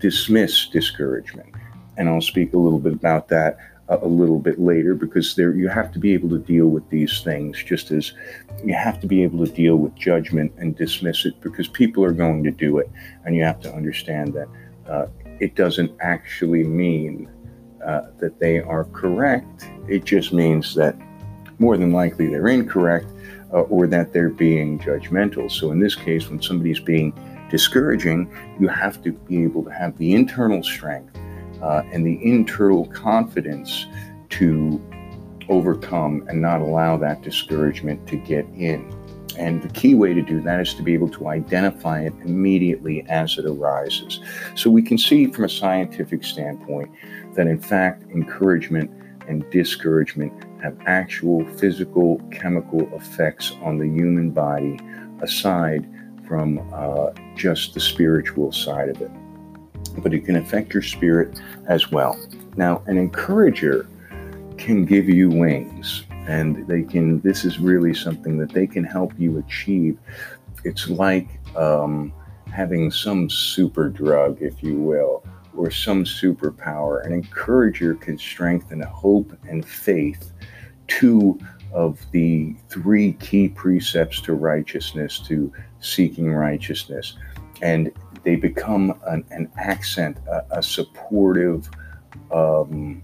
dismiss 0.00 0.66
discouragement. 0.66 1.54
And 1.96 2.08
I'll 2.08 2.20
speak 2.20 2.52
a 2.54 2.58
little 2.58 2.78
bit 2.78 2.92
about 2.92 3.28
that 3.28 3.58
a 3.90 4.06
little 4.06 4.38
bit 4.38 4.60
later 4.60 4.94
because 4.94 5.34
there 5.34 5.52
you 5.52 5.68
have 5.68 5.90
to 5.92 5.98
be 5.98 6.14
able 6.14 6.28
to 6.28 6.38
deal 6.38 6.68
with 6.68 6.88
these 6.90 7.22
things 7.22 7.60
just 7.62 7.90
as 7.90 8.12
you 8.64 8.72
have 8.72 9.00
to 9.00 9.06
be 9.08 9.24
able 9.24 9.44
to 9.44 9.52
deal 9.52 9.76
with 9.76 9.92
judgment 9.96 10.52
and 10.58 10.76
dismiss 10.76 11.26
it 11.26 11.40
because 11.40 11.66
people 11.66 12.04
are 12.04 12.12
going 12.12 12.44
to 12.44 12.52
do 12.52 12.78
it 12.78 12.88
and 13.24 13.34
you 13.34 13.42
have 13.42 13.60
to 13.60 13.72
understand 13.74 14.32
that 14.32 14.48
uh, 14.86 15.06
it 15.40 15.56
doesn't 15.56 15.92
actually 16.00 16.62
mean 16.62 17.28
uh, 17.84 18.02
that 18.18 18.38
they 18.38 18.60
are 18.60 18.84
correct. 18.84 19.66
It 19.88 20.04
just 20.04 20.32
means 20.32 20.74
that 20.74 20.96
more 21.58 21.76
than 21.76 21.92
likely 21.92 22.26
they're 22.28 22.48
incorrect 22.48 23.06
uh, 23.52 23.62
or 23.62 23.86
that 23.86 24.12
they're 24.12 24.30
being 24.30 24.78
judgmental. 24.78 25.50
So, 25.50 25.70
in 25.72 25.80
this 25.80 25.94
case, 25.94 26.28
when 26.28 26.40
somebody's 26.40 26.80
being 26.80 27.12
discouraging, 27.50 28.32
you 28.58 28.68
have 28.68 29.02
to 29.02 29.12
be 29.12 29.42
able 29.42 29.64
to 29.64 29.70
have 29.70 29.96
the 29.98 30.14
internal 30.14 30.62
strength 30.62 31.16
uh, 31.62 31.82
and 31.92 32.06
the 32.06 32.18
internal 32.24 32.86
confidence 32.86 33.86
to 34.30 34.80
overcome 35.48 36.24
and 36.28 36.40
not 36.40 36.60
allow 36.60 36.96
that 36.96 37.22
discouragement 37.22 38.06
to 38.06 38.16
get 38.16 38.46
in. 38.56 38.96
And 39.36 39.62
the 39.62 39.68
key 39.68 39.94
way 39.94 40.12
to 40.14 40.22
do 40.22 40.40
that 40.42 40.60
is 40.60 40.74
to 40.74 40.82
be 40.82 40.94
able 40.94 41.08
to 41.10 41.28
identify 41.28 42.02
it 42.02 42.12
immediately 42.24 43.04
as 43.08 43.38
it 43.38 43.46
arises. 43.46 44.20
So 44.54 44.70
we 44.70 44.82
can 44.82 44.98
see 44.98 45.26
from 45.26 45.44
a 45.44 45.48
scientific 45.48 46.24
standpoint 46.24 46.90
that, 47.40 47.46
in 47.46 47.58
fact, 47.58 48.02
encouragement 48.10 48.90
and 49.26 49.48
discouragement 49.50 50.30
have 50.62 50.76
actual 50.84 51.46
physical, 51.56 52.20
chemical 52.30 52.82
effects 52.94 53.52
on 53.62 53.78
the 53.78 53.86
human 53.86 54.30
body 54.30 54.78
aside 55.22 55.88
from 56.28 56.58
uh, 56.74 57.12
just 57.36 57.72
the 57.72 57.80
spiritual 57.80 58.52
side 58.52 58.90
of 58.90 59.00
it. 59.00 59.10
But 60.02 60.12
it 60.12 60.26
can 60.26 60.36
affect 60.36 60.74
your 60.74 60.82
spirit 60.82 61.40
as 61.66 61.90
well. 61.90 62.20
Now, 62.58 62.82
an 62.86 62.98
encourager 62.98 63.88
can 64.58 64.84
give 64.84 65.08
you 65.08 65.30
wings 65.30 66.04
and 66.28 66.66
they 66.68 66.82
can 66.82 67.22
this 67.22 67.46
is 67.46 67.58
really 67.58 67.94
something 67.94 68.36
that 68.36 68.50
they 68.52 68.66
can 68.66 68.84
help 68.84 69.14
you 69.18 69.38
achieve 69.38 69.96
it's 70.64 70.90
like 70.90 71.40
um, 71.56 72.12
having 72.52 72.90
some 72.90 73.30
super 73.30 73.88
drug 73.88 74.36
if 74.42 74.62
you 74.62 74.76
will 74.76 75.24
or 75.56 75.70
some 75.70 76.04
superpower 76.04 77.04
an 77.04 77.12
encourager 77.12 77.94
can 77.94 78.18
strengthen 78.18 78.80
hope 78.82 79.32
and 79.48 79.66
faith 79.66 80.32
two 80.86 81.38
of 81.72 82.00
the 82.10 82.54
three 82.68 83.12
key 83.14 83.48
precepts 83.48 84.20
to 84.20 84.34
righteousness 84.34 85.18
to 85.18 85.52
seeking 85.80 86.32
righteousness 86.32 87.16
and 87.62 87.92
they 88.22 88.36
become 88.36 88.98
an, 89.06 89.24
an 89.30 89.50
accent 89.56 90.18
a, 90.28 90.58
a 90.58 90.62
supportive 90.62 91.70
um, 92.32 93.02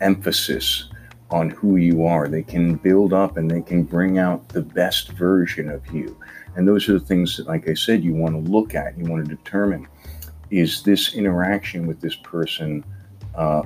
emphasis 0.00 0.90
on 1.30 1.50
who 1.50 1.76
you 1.76 2.04
are. 2.04 2.28
They 2.28 2.42
can 2.42 2.74
build 2.76 3.12
up 3.12 3.36
and 3.36 3.50
they 3.50 3.62
can 3.62 3.84
bring 3.84 4.18
out 4.18 4.48
the 4.48 4.62
best 4.62 5.12
version 5.12 5.68
of 5.68 5.86
you. 5.92 6.18
And 6.56 6.66
those 6.66 6.88
are 6.88 6.94
the 6.94 7.04
things 7.04 7.36
that, 7.36 7.46
like 7.46 7.68
I 7.68 7.74
said, 7.74 8.02
you 8.02 8.14
want 8.14 8.34
to 8.34 8.50
look 8.50 8.74
at. 8.74 8.98
You 8.98 9.04
want 9.04 9.24
to 9.26 9.34
determine 9.34 9.86
is 10.50 10.82
this 10.82 11.14
interaction 11.14 11.86
with 11.86 12.00
this 12.00 12.16
person, 12.16 12.84
uh, 13.34 13.62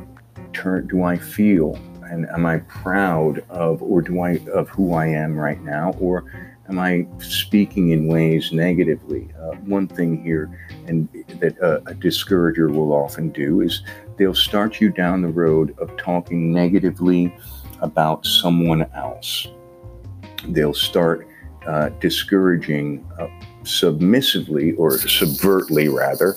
turn, 0.52 0.86
do 0.86 1.02
I 1.02 1.16
feel 1.16 1.78
and 2.10 2.28
am 2.30 2.46
I 2.46 2.58
proud 2.58 3.44
of, 3.48 3.82
or 3.82 4.02
do 4.02 4.20
I, 4.20 4.40
of 4.52 4.68
who 4.68 4.94
I 4.94 5.06
am 5.06 5.36
right 5.36 5.60
now? 5.62 5.94
Or 5.98 6.24
am 6.68 6.78
I 6.78 7.06
speaking 7.18 7.90
in 7.90 8.06
ways 8.06 8.52
negatively? 8.52 9.30
Uh, 9.40 9.56
one 9.64 9.88
thing 9.88 10.22
here, 10.22 10.58
and 10.86 11.08
that 11.40 11.60
uh, 11.60 11.80
a 11.86 11.94
discourager 11.94 12.68
will 12.68 12.92
often 12.92 13.30
do, 13.30 13.60
is 13.60 13.82
they'll 14.16 14.34
start 14.34 14.80
you 14.80 14.90
down 14.90 15.22
the 15.22 15.28
road 15.28 15.76
of 15.78 15.96
talking 15.96 16.52
negatively 16.52 17.34
about 17.80 18.24
someone 18.24 18.82
else. 18.94 19.46
They'll 20.48 20.74
start 20.74 21.26
uh, 21.66 21.88
discouraging 22.00 23.06
uh, 23.18 23.28
submissively 23.64 24.72
or 24.72 24.92
subvertly, 24.98 25.92
rather, 25.92 26.36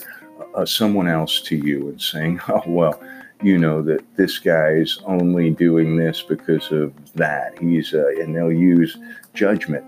uh, 0.58 0.66
someone 0.66 1.08
else 1.08 1.40
to 1.42 1.56
you 1.56 1.90
and 1.90 2.02
saying, 2.02 2.42
oh, 2.50 2.64
well, 2.66 3.02
you 3.44 3.58
know 3.58 3.84
that 3.84 4.04
this 4.16 4.40
guy's 4.40 4.98
only 5.06 5.52
doing 5.52 5.96
this 5.96 6.24
because 6.24 6.72
of 6.72 6.92
that. 7.14 7.58
He's, 7.60 7.94
uh, 7.94 8.08
and 8.20 8.36
they'll 8.36 8.52
use 8.52 8.98
judgment 9.36 9.86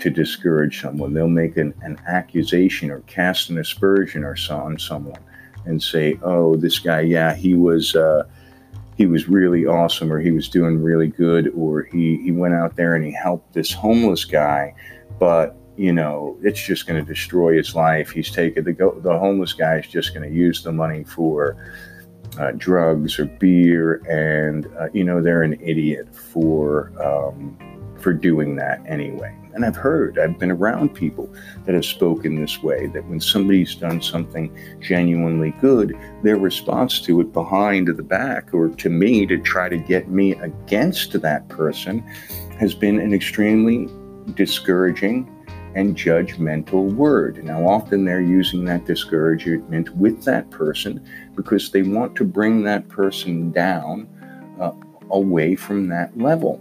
to 0.00 0.10
discourage 0.10 0.80
someone. 0.80 1.14
They'll 1.14 1.28
make 1.28 1.56
an, 1.56 1.74
an 1.80 1.98
accusation 2.06 2.90
or 2.90 3.00
cast 3.00 3.48
an 3.48 3.58
aspersion 3.58 4.22
or 4.22 4.36
so 4.36 4.56
on 4.56 4.78
someone 4.78 5.20
and 5.66 5.82
say, 5.82 6.18
"Oh, 6.22 6.56
this 6.56 6.78
guy, 6.78 7.00
yeah, 7.00 7.34
he 7.34 7.54
was 7.54 7.94
uh, 7.94 8.24
he 8.96 9.06
was 9.06 9.28
really 9.28 9.66
awesome, 9.66 10.12
or 10.12 10.18
he 10.18 10.30
was 10.30 10.48
doing 10.48 10.82
really 10.82 11.08
good, 11.08 11.52
or 11.54 11.82
he 11.82 12.16
he 12.22 12.32
went 12.32 12.54
out 12.54 12.76
there 12.76 12.94
and 12.94 13.04
he 13.04 13.12
helped 13.12 13.52
this 13.54 13.72
homeless 13.72 14.24
guy, 14.24 14.74
but." 15.18 15.56
You 15.80 15.94
know, 15.94 16.36
it's 16.42 16.62
just 16.62 16.86
going 16.86 17.02
to 17.02 17.10
destroy 17.10 17.56
his 17.56 17.74
life. 17.74 18.10
He's 18.10 18.30
taking 18.30 18.64
the 18.64 18.74
the 19.02 19.18
homeless 19.18 19.54
guy 19.54 19.78
is 19.78 19.86
just 19.86 20.12
going 20.12 20.28
to 20.28 20.36
use 20.36 20.62
the 20.62 20.72
money 20.72 21.04
for 21.04 21.56
uh, 22.38 22.52
drugs 22.58 23.18
or 23.18 23.24
beer, 23.24 24.02
and 24.06 24.66
uh, 24.78 24.88
you 24.92 25.02
know 25.02 25.22
they're 25.22 25.42
an 25.42 25.58
idiot 25.62 26.14
for 26.14 26.92
um, 27.02 27.56
for 27.98 28.12
doing 28.12 28.56
that 28.56 28.82
anyway. 28.86 29.34
And 29.54 29.64
I've 29.64 29.74
heard, 29.74 30.18
I've 30.18 30.38
been 30.38 30.50
around 30.50 30.94
people 30.94 31.34
that 31.64 31.74
have 31.74 31.86
spoken 31.86 32.38
this 32.38 32.62
way 32.62 32.88
that 32.88 33.06
when 33.06 33.18
somebody's 33.18 33.74
done 33.74 34.02
something 34.02 34.54
genuinely 34.80 35.54
good, 35.62 35.98
their 36.22 36.36
response 36.36 37.00
to 37.06 37.22
it 37.22 37.32
behind 37.32 37.88
the 37.88 38.02
back 38.02 38.52
or 38.52 38.68
to 38.68 38.90
me 38.90 39.24
to 39.24 39.38
try 39.38 39.70
to 39.70 39.78
get 39.78 40.10
me 40.10 40.32
against 40.32 41.18
that 41.22 41.48
person 41.48 42.00
has 42.58 42.74
been 42.74 43.00
an 43.00 43.14
extremely 43.14 43.88
discouraging 44.34 45.26
and 45.74 45.96
judgmental 45.96 46.92
word. 46.94 47.42
Now, 47.44 47.66
often 47.66 48.04
they're 48.04 48.20
using 48.20 48.64
that 48.64 48.86
discouragement 48.86 49.94
with 49.96 50.24
that 50.24 50.50
person 50.50 51.04
because 51.36 51.70
they 51.70 51.82
want 51.82 52.16
to 52.16 52.24
bring 52.24 52.64
that 52.64 52.88
person 52.88 53.50
down 53.52 54.08
uh, 54.60 54.72
away 55.10 55.54
from 55.54 55.88
that 55.88 56.16
level. 56.16 56.60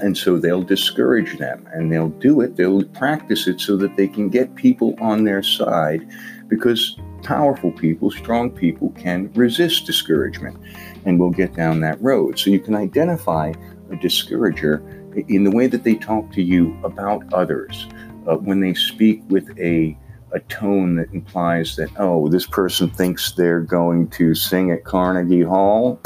And 0.00 0.16
so 0.16 0.38
they'll 0.38 0.62
discourage 0.62 1.38
them 1.38 1.68
and 1.72 1.92
they'll 1.92 2.08
do 2.08 2.40
it, 2.40 2.56
they'll 2.56 2.84
practice 2.84 3.46
it 3.46 3.60
so 3.60 3.76
that 3.76 3.96
they 3.96 4.08
can 4.08 4.28
get 4.28 4.54
people 4.54 4.94
on 5.00 5.24
their 5.24 5.42
side 5.42 6.06
because 6.48 6.96
powerful 7.22 7.70
people, 7.72 8.10
strong 8.10 8.50
people 8.50 8.90
can 8.90 9.32
resist 9.34 9.86
discouragement. 9.86 10.56
And 11.04 11.18
we'll 11.18 11.30
get 11.30 11.54
down 11.54 11.80
that 11.80 12.00
road. 12.02 12.38
So 12.38 12.50
you 12.50 12.60
can 12.60 12.74
identify 12.74 13.52
a 13.90 13.96
discourager 13.96 14.82
in 15.28 15.44
the 15.44 15.50
way 15.50 15.66
that 15.66 15.84
they 15.84 15.94
talk 15.94 16.32
to 16.32 16.42
you 16.42 16.76
about 16.84 17.32
others. 17.32 17.86
Uh, 18.26 18.36
when 18.36 18.60
they 18.60 18.74
speak 18.74 19.22
with 19.28 19.48
a 19.58 19.96
a 20.32 20.40
tone 20.40 20.96
that 20.96 21.12
implies 21.12 21.76
that, 21.76 21.90
oh, 21.98 22.28
this 22.28 22.46
person 22.46 22.88
thinks 22.88 23.32
they're 23.32 23.60
going 23.60 24.08
to 24.08 24.34
sing 24.34 24.70
at 24.70 24.84
Carnegie 24.84 25.42
Hall. 25.42 26.00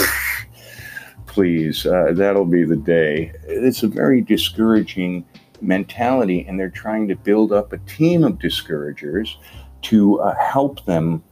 Please, 1.26 1.86
uh, 1.86 2.12
that'll 2.12 2.44
be 2.44 2.64
the 2.64 2.76
day. 2.76 3.32
It's 3.44 3.82
a 3.82 3.88
very 3.88 4.20
discouraging 4.20 5.24
mentality, 5.60 6.44
and 6.46 6.58
they're 6.58 6.70
trying 6.70 7.08
to 7.08 7.16
build 7.16 7.52
up 7.52 7.72
a 7.72 7.78
team 7.78 8.24
of 8.24 8.38
discouragers 8.38 9.38
to 9.82 10.20
uh, 10.20 10.34
help 10.36 10.84
them 10.86 11.22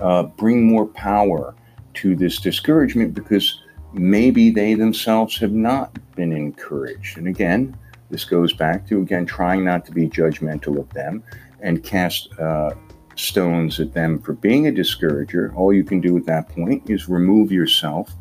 uh, 0.00 0.24
bring 0.24 0.64
more 0.64 0.86
power 0.86 1.54
to 1.94 2.14
this 2.14 2.38
discouragement 2.38 3.14
because 3.14 3.62
maybe 3.92 4.50
they 4.50 4.74
themselves 4.74 5.38
have 5.38 5.52
not 5.52 5.96
been 6.14 6.32
encouraged. 6.32 7.16
And 7.16 7.28
again, 7.28 7.76
this 8.14 8.24
goes 8.24 8.52
back 8.52 8.86
to, 8.86 9.00
again, 9.00 9.26
trying 9.26 9.64
not 9.64 9.84
to 9.84 9.90
be 9.90 10.08
judgmental 10.08 10.78
of 10.78 10.88
them 10.90 11.20
and 11.62 11.82
cast 11.82 12.32
uh, 12.38 12.70
stones 13.16 13.80
at 13.80 13.92
them 13.92 14.20
for 14.20 14.34
being 14.34 14.68
a 14.68 14.70
discourager. 14.70 15.52
All 15.56 15.72
you 15.72 15.82
can 15.82 16.00
do 16.00 16.16
at 16.16 16.24
that 16.26 16.48
point 16.48 16.88
is 16.88 17.08
remove 17.08 17.50
yourself 17.50 18.14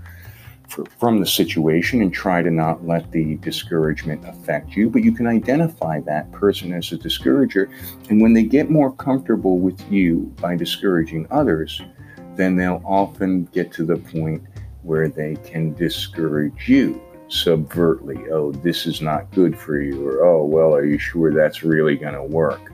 for, 0.67 0.83
from 0.97 1.19
the 1.19 1.27
situation 1.27 2.01
and 2.01 2.11
try 2.11 2.41
to 2.41 2.49
not 2.49 2.87
let 2.87 3.11
the 3.11 3.35
discouragement 3.35 4.27
affect 4.27 4.75
you. 4.75 4.89
But 4.89 5.03
you 5.03 5.11
can 5.11 5.27
identify 5.27 5.99
that 6.01 6.31
person 6.31 6.73
as 6.73 6.91
a 6.91 6.97
discourager. 6.97 7.69
And 8.09 8.19
when 8.19 8.33
they 8.33 8.45
get 8.45 8.71
more 8.71 8.91
comfortable 8.93 9.59
with 9.59 9.79
you 9.91 10.33
by 10.41 10.55
discouraging 10.55 11.27
others, 11.29 11.83
then 12.35 12.55
they'll 12.55 12.81
often 12.83 13.43
get 13.53 13.71
to 13.73 13.85
the 13.85 13.97
point 13.97 14.41
where 14.81 15.07
they 15.07 15.35
can 15.35 15.75
discourage 15.75 16.67
you 16.67 16.99
subvertly. 17.33 18.29
Oh, 18.31 18.51
this 18.51 18.85
is 18.85 19.01
not 19.01 19.31
good 19.31 19.57
for 19.57 19.81
you. 19.81 20.07
Or, 20.07 20.25
oh, 20.25 20.45
well, 20.45 20.75
are 20.75 20.85
you 20.85 20.97
sure 20.97 21.33
that's 21.33 21.63
really 21.63 21.95
going 21.95 22.13
to 22.13 22.23
work? 22.23 22.71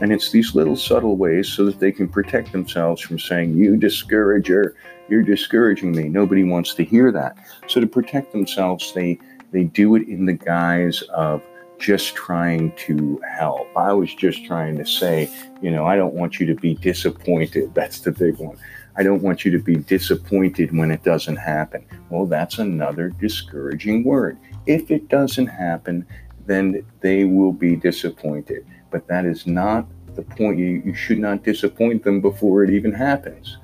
And 0.00 0.12
it's 0.12 0.30
these 0.30 0.54
little 0.54 0.76
subtle 0.76 1.16
ways 1.16 1.48
so 1.48 1.64
that 1.66 1.78
they 1.78 1.92
can 1.92 2.08
protect 2.08 2.52
themselves 2.52 3.02
from 3.02 3.18
saying, 3.18 3.54
You 3.54 3.76
discourager, 3.76 4.74
you're 5.08 5.22
discouraging 5.22 5.92
me. 5.92 6.08
Nobody 6.08 6.42
wants 6.42 6.74
to 6.74 6.84
hear 6.84 7.12
that. 7.12 7.36
So 7.66 7.80
to 7.80 7.86
protect 7.86 8.32
themselves, 8.32 8.92
they 8.94 9.18
they 9.52 9.64
do 9.64 9.96
it 9.96 10.08
in 10.08 10.26
the 10.26 10.32
guise 10.32 11.02
of 11.12 11.42
just 11.78 12.14
trying 12.14 12.72
to 12.76 13.20
help. 13.28 13.66
I 13.76 13.92
was 13.92 14.14
just 14.14 14.44
trying 14.44 14.76
to 14.76 14.86
say, 14.86 15.28
you 15.60 15.70
know, 15.70 15.86
I 15.86 15.96
don't 15.96 16.14
want 16.14 16.38
you 16.38 16.46
to 16.46 16.54
be 16.54 16.74
disappointed. 16.74 17.74
That's 17.74 18.00
the 18.00 18.12
big 18.12 18.36
one. 18.36 18.56
I 18.96 19.02
don't 19.02 19.22
want 19.22 19.44
you 19.44 19.50
to 19.52 19.58
be 19.58 19.76
disappointed 19.76 20.76
when 20.76 20.90
it 20.90 21.04
doesn't 21.04 21.36
happen. 21.36 21.86
Well, 22.10 22.26
that's 22.26 22.58
another 22.58 23.10
discouraging 23.10 24.04
word. 24.04 24.38
If 24.66 24.90
it 24.90 25.08
doesn't 25.08 25.46
happen, 25.46 26.06
then 26.46 26.84
they 27.00 27.24
will 27.24 27.52
be 27.52 27.76
disappointed. 27.76 28.66
But 28.90 29.06
that 29.06 29.24
is 29.24 29.46
not 29.46 29.86
the 30.16 30.22
point. 30.22 30.58
You, 30.58 30.82
you 30.84 30.94
should 30.94 31.18
not 31.18 31.44
disappoint 31.44 32.02
them 32.02 32.20
before 32.20 32.64
it 32.64 32.70
even 32.70 32.92
happens. 32.92 33.58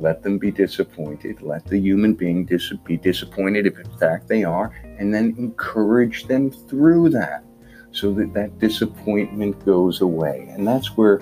Let 0.00 0.22
them 0.22 0.38
be 0.38 0.50
disappointed. 0.50 1.42
Let 1.42 1.66
the 1.66 1.78
human 1.78 2.14
being 2.14 2.44
dis- 2.44 2.72
be 2.84 2.96
disappointed 2.96 3.66
if, 3.66 3.78
in 3.78 3.98
fact, 3.98 4.26
they 4.26 4.42
are, 4.42 4.74
and 4.98 5.14
then 5.14 5.34
encourage 5.38 6.26
them 6.26 6.50
through 6.50 7.10
that 7.10 7.44
so 7.92 8.12
that 8.14 8.32
that 8.32 8.58
disappointment 8.58 9.64
goes 9.64 10.00
away. 10.00 10.46
And 10.50 10.66
that's 10.66 10.96
where, 10.96 11.20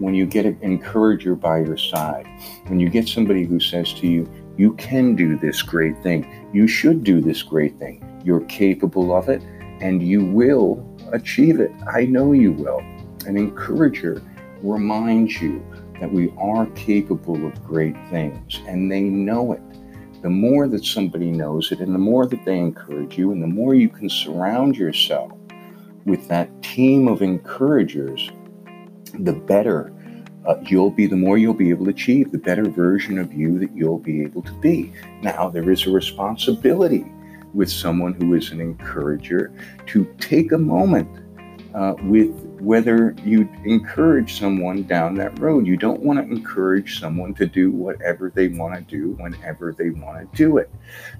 when 0.00 0.14
you 0.14 0.26
get 0.26 0.46
an 0.46 0.58
encourager 0.62 1.34
by 1.34 1.58
your 1.58 1.76
side, 1.76 2.26
when 2.66 2.80
you 2.80 2.88
get 2.88 3.06
somebody 3.06 3.44
who 3.44 3.60
says 3.60 3.92
to 3.94 4.06
you, 4.06 4.28
you 4.56 4.72
can 4.74 5.14
do 5.14 5.38
this 5.38 5.62
great 5.62 6.02
thing, 6.02 6.48
you 6.52 6.66
should 6.66 7.04
do 7.04 7.20
this 7.20 7.42
great 7.42 7.78
thing, 7.78 8.20
you're 8.24 8.44
capable 8.46 9.14
of 9.14 9.28
it, 9.28 9.42
and 9.80 10.02
you 10.02 10.24
will 10.24 10.86
achieve 11.12 11.60
it. 11.60 11.70
I 11.92 12.04
know 12.06 12.32
you 12.32 12.52
will. 12.52 12.80
An 13.26 13.36
encourager 13.36 14.22
reminds 14.62 15.40
you 15.40 15.64
that 16.00 16.10
we 16.10 16.32
are 16.38 16.66
capable 16.68 17.46
of 17.46 17.64
great 17.64 17.96
things, 18.08 18.60
and 18.66 18.90
they 18.90 19.02
know 19.02 19.52
it. 19.52 19.62
The 20.22 20.30
more 20.30 20.66
that 20.68 20.84
somebody 20.84 21.30
knows 21.30 21.72
it, 21.72 21.80
and 21.80 21.94
the 21.94 21.98
more 21.98 22.26
that 22.26 22.44
they 22.44 22.58
encourage 22.58 23.18
you, 23.18 23.32
and 23.32 23.42
the 23.42 23.46
more 23.46 23.74
you 23.74 23.88
can 23.88 24.08
surround 24.08 24.76
yourself 24.76 25.32
with 26.04 26.26
that 26.28 26.62
team 26.62 27.08
of 27.08 27.22
encouragers, 27.22 28.30
the 29.18 29.32
better 29.32 29.92
uh, 30.46 30.56
you'll 30.62 30.90
be, 30.90 31.06
the 31.06 31.16
more 31.16 31.36
you'll 31.36 31.52
be 31.54 31.70
able 31.70 31.84
to 31.84 31.90
achieve, 31.90 32.32
the 32.32 32.38
better 32.38 32.64
version 32.64 33.18
of 33.18 33.32
you 33.32 33.58
that 33.58 33.74
you'll 33.74 33.98
be 33.98 34.22
able 34.22 34.42
to 34.42 34.52
be. 34.54 34.92
Now, 35.22 35.50
there 35.50 35.70
is 35.70 35.86
a 35.86 35.90
responsibility 35.90 37.04
with 37.52 37.70
someone 37.70 38.14
who 38.14 38.34
is 38.34 38.50
an 38.50 38.60
encourager 38.60 39.52
to 39.86 40.04
take 40.18 40.52
a 40.52 40.58
moment 40.58 41.08
uh, 41.74 41.94
with 42.04 42.30
whether 42.60 43.14
you 43.24 43.48
encourage 43.64 44.38
someone 44.38 44.82
down 44.84 45.14
that 45.14 45.38
road. 45.38 45.66
You 45.66 45.76
don't 45.76 46.00
want 46.00 46.18
to 46.18 46.34
encourage 46.34 47.00
someone 47.00 47.34
to 47.34 47.46
do 47.46 47.70
whatever 47.70 48.30
they 48.34 48.48
want 48.48 48.74
to 48.74 48.80
do 48.80 49.10
whenever 49.22 49.72
they 49.72 49.90
want 49.90 50.30
to 50.30 50.36
do 50.36 50.58
it. 50.58 50.70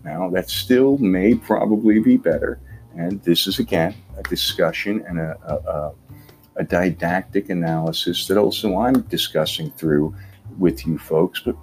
Now, 0.05 0.31
that 0.31 0.48
still 0.48 0.98
may 0.98 1.35
probably 1.35 1.98
be 2.00 2.16
better. 2.16 2.61
And 2.96 3.22
this 3.22 3.46
is, 3.46 3.59
again, 3.59 3.94
a 4.16 4.22
discussion 4.24 5.05
and 5.07 5.18
a, 5.18 5.38
a, 5.46 5.70
a 5.70 5.94
didactic 6.64 7.51
analysis 7.51 8.27
that 8.27 8.37
also 8.37 8.79
I'm 8.79 9.01
discussing 9.03 9.70
through 9.73 10.14
with 10.59 10.87
you 10.87 10.99
folks. 10.99 11.40
But 11.40 11.57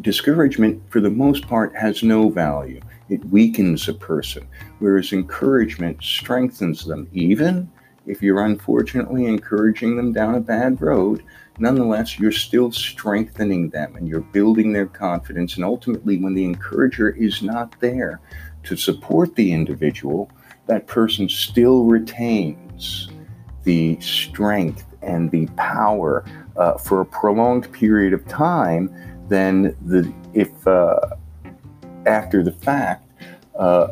discouragement, 0.00 0.82
for 0.90 1.00
the 1.00 1.10
most 1.10 1.46
part, 1.46 1.74
has 1.76 2.02
no 2.02 2.30
value. 2.30 2.80
It 3.08 3.24
weakens 3.26 3.88
a 3.88 3.94
person, 3.94 4.46
whereas 4.78 5.12
encouragement 5.12 6.02
strengthens 6.02 6.84
them, 6.84 7.08
even 7.12 7.70
if 8.06 8.22
you're 8.22 8.44
unfortunately 8.44 9.26
encouraging 9.26 9.96
them 9.96 10.12
down 10.12 10.34
a 10.34 10.40
bad 10.40 10.80
road, 10.80 11.22
nonetheless, 11.58 12.18
you're 12.18 12.32
still 12.32 12.72
strengthening 12.72 13.68
them 13.70 13.94
and 13.96 14.08
you're 14.08 14.20
building 14.20 14.72
their 14.72 14.86
confidence. 14.86 15.56
And 15.56 15.64
ultimately, 15.64 16.16
when 16.18 16.34
the 16.34 16.44
encourager 16.44 17.10
is 17.10 17.42
not 17.42 17.78
there 17.80 18.20
to 18.64 18.76
support 18.76 19.34
the 19.34 19.52
individual, 19.52 20.30
that 20.66 20.86
person 20.86 21.28
still 21.28 21.84
retains 21.84 23.09
the 23.64 23.98
strength 24.00 24.84
and 25.02 25.30
the 25.30 25.46
power 25.56 26.24
uh, 26.56 26.74
for 26.74 27.00
a 27.00 27.06
prolonged 27.06 27.70
period 27.72 28.12
of 28.12 28.26
time 28.28 28.94
than 29.28 29.74
the 29.86 30.12
if 30.34 30.66
uh, 30.66 30.98
after 32.06 32.42
the 32.42 32.52
fact 32.52 33.06
uh, 33.58 33.88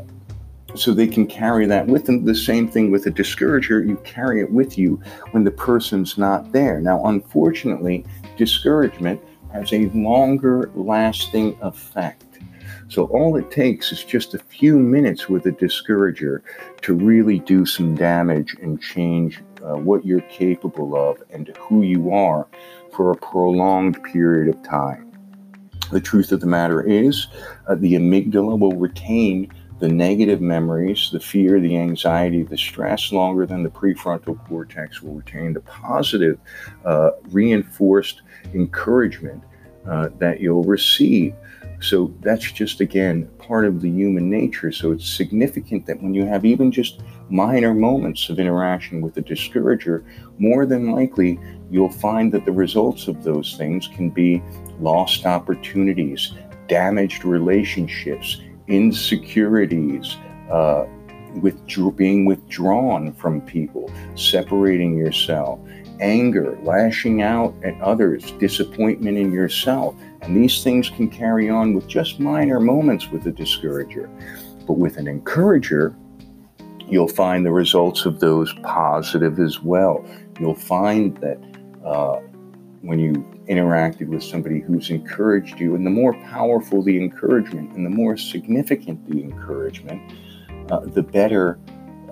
so 0.75 0.93
they 0.93 1.07
can 1.07 1.27
carry 1.27 1.67
that 1.67 1.87
with 1.87 2.05
them. 2.07 2.25
The 2.25 2.35
same 2.35 2.69
thing 2.69 2.91
with 2.91 3.07
a 3.07 3.11
discourager, 3.11 3.83
you 3.83 3.97
carry 4.05 4.41
it 4.41 4.53
with 4.53 4.79
you 4.79 5.01
when 5.31 5.45
the 5.45 5.51
person's 5.51 6.19
not 6.19 6.53
there. 6.53 6.81
Now, 6.81 7.05
unfortunately, 7.07 8.05
discouragement 8.37 9.21
has 9.53 9.73
a 9.73 9.89
longer 9.91 10.71
lasting 10.75 11.59
effect. 11.63 12.25
So, 12.89 13.05
all 13.07 13.37
it 13.37 13.51
takes 13.51 13.93
is 13.93 14.05
just 14.05 14.35
a 14.35 14.39
few 14.39 14.79
minutes 14.79 15.29
with 15.29 15.47
a 15.47 15.53
discourager 15.53 16.43
to 16.83 16.95
really 16.95 17.39
do 17.41 17.67
some 17.67 17.95
damage 17.95 18.57
and 18.63 18.81
change 18.81 19.43
uh, 19.69 19.77
what 19.77 20.05
you're 20.05 20.21
capable 20.23 20.97
of 20.97 21.23
and 21.31 21.55
who 21.59 21.83
you 21.83 22.13
are 22.13 22.47
for 22.95 23.11
a 23.11 23.17
prolonged 23.17 24.03
period 24.03 24.55
of 24.55 24.63
time. 24.63 25.13
The 25.91 26.01
truth 26.01 26.33
of 26.33 26.41
the 26.41 26.47
matter 26.47 26.83
is, 26.83 27.29
uh, 27.67 27.75
the 27.77 27.95
amygdala 27.95 28.59
will 28.59 28.77
retain 28.77 29.51
the 29.79 29.89
negative 29.89 30.41
memories, 30.41 31.11
the 31.13 31.21
fear, 31.21 31.61
the 31.61 31.77
anxiety, 31.77 32.43
the 32.43 32.59
stress 32.59 33.13
longer 33.13 33.47
than 33.47 33.63
the 33.63 33.71
prefrontal 33.71 34.45
cortex 34.47 35.03
will 35.03 35.15
retain 35.15 35.53
the 35.53 35.61
positive, 35.61 36.39
uh, 36.85 37.11
reinforced 37.31 38.23
encouragement 38.55 39.43
uh, 39.89 40.09
that 40.19 40.41
you'll 40.41 40.65
receive. 40.65 41.35
So 41.81 42.13
that's 42.21 42.51
just, 42.51 42.81
again, 42.81 43.29
part 43.39 43.65
of 43.65 43.81
the 43.81 43.91
human 43.91 44.29
nature. 44.29 44.73
So 44.73 44.93
it's 44.93 45.09
significant 45.09 45.87
that 45.87 46.03
when 46.03 46.13
you 46.13 46.25
have 46.27 46.45
even 46.45 46.73
just 46.73 47.01
minor 47.31 47.73
moments 47.75 48.29
of 48.31 48.41
interaction 48.41 49.01
with 49.01 49.17
a 49.17 49.21
discourager, 49.21 50.05
more 50.39 50.67
than 50.67 50.91
likely 50.91 51.39
you'll 51.71 51.91
find 51.91 52.33
that 52.33 52.45
the 52.45 52.53
results 52.53 53.07
of 53.07 53.23
those 53.23 53.57
things 53.57 53.89
can 53.89 54.11
be 54.11 54.43
lost 54.81 55.25
opportunities, 55.25 56.35
damaged 56.67 57.25
relationships, 57.25 58.41
insecurities, 58.67 60.17
uh, 60.51 60.85
withdraw, 61.41 61.91
being 61.91 62.25
withdrawn 62.25 63.13
from 63.13 63.41
people, 63.43 63.91
separating 64.15 64.97
yourself, 64.97 65.61
anger, 66.01 66.59
lashing 66.63 67.23
out 67.23 67.55
at 67.63 67.81
others, 67.81 68.33
disappointment 68.33 69.17
in 69.19 69.33
yourself. 69.33 69.95
And 70.23 70.37
these 70.37 70.63
things 70.63 70.91
can 70.91 71.09
carry 71.09 71.49
on 71.49 71.75
with 71.75 71.89
just 71.89 72.21
minor 72.21 72.61
moments 72.61 73.11
with 73.11 73.27
a 73.27 73.33
discourager. 73.33 74.09
But 74.67 74.75
with 74.75 74.97
an 74.97 75.09
encourager, 75.09 75.97
you'll 76.87 77.09
find 77.09 77.45
the 77.45 77.53
results 77.53 78.07
of 78.07 78.21
those 78.21 78.53
positive 78.63 79.39
as 79.39 79.61
well. 79.61 80.05
You'll 80.41 80.55
find 80.55 81.17
that 81.19 81.39
uh, 81.85 82.21
when 82.83 82.99
you 82.99 83.13
interacted 83.49 84.09
with 84.09 84.23
somebody 84.23 84.61
who's 84.61 84.91
encouraged 84.91 85.59
you, 85.59 85.75
and 85.75 85.85
the 85.85 85.91
more 85.91 86.15
powerful 86.25 86.83
the 86.83 86.97
encouragement 86.97 87.75
and 87.75 87.85
the 87.85 87.91
more 87.91 88.17
significant 88.17 89.09
the 89.11 89.23
encouragement, 89.23 90.13
uh, 90.71 90.81
the 90.81 91.03
better, 91.03 91.59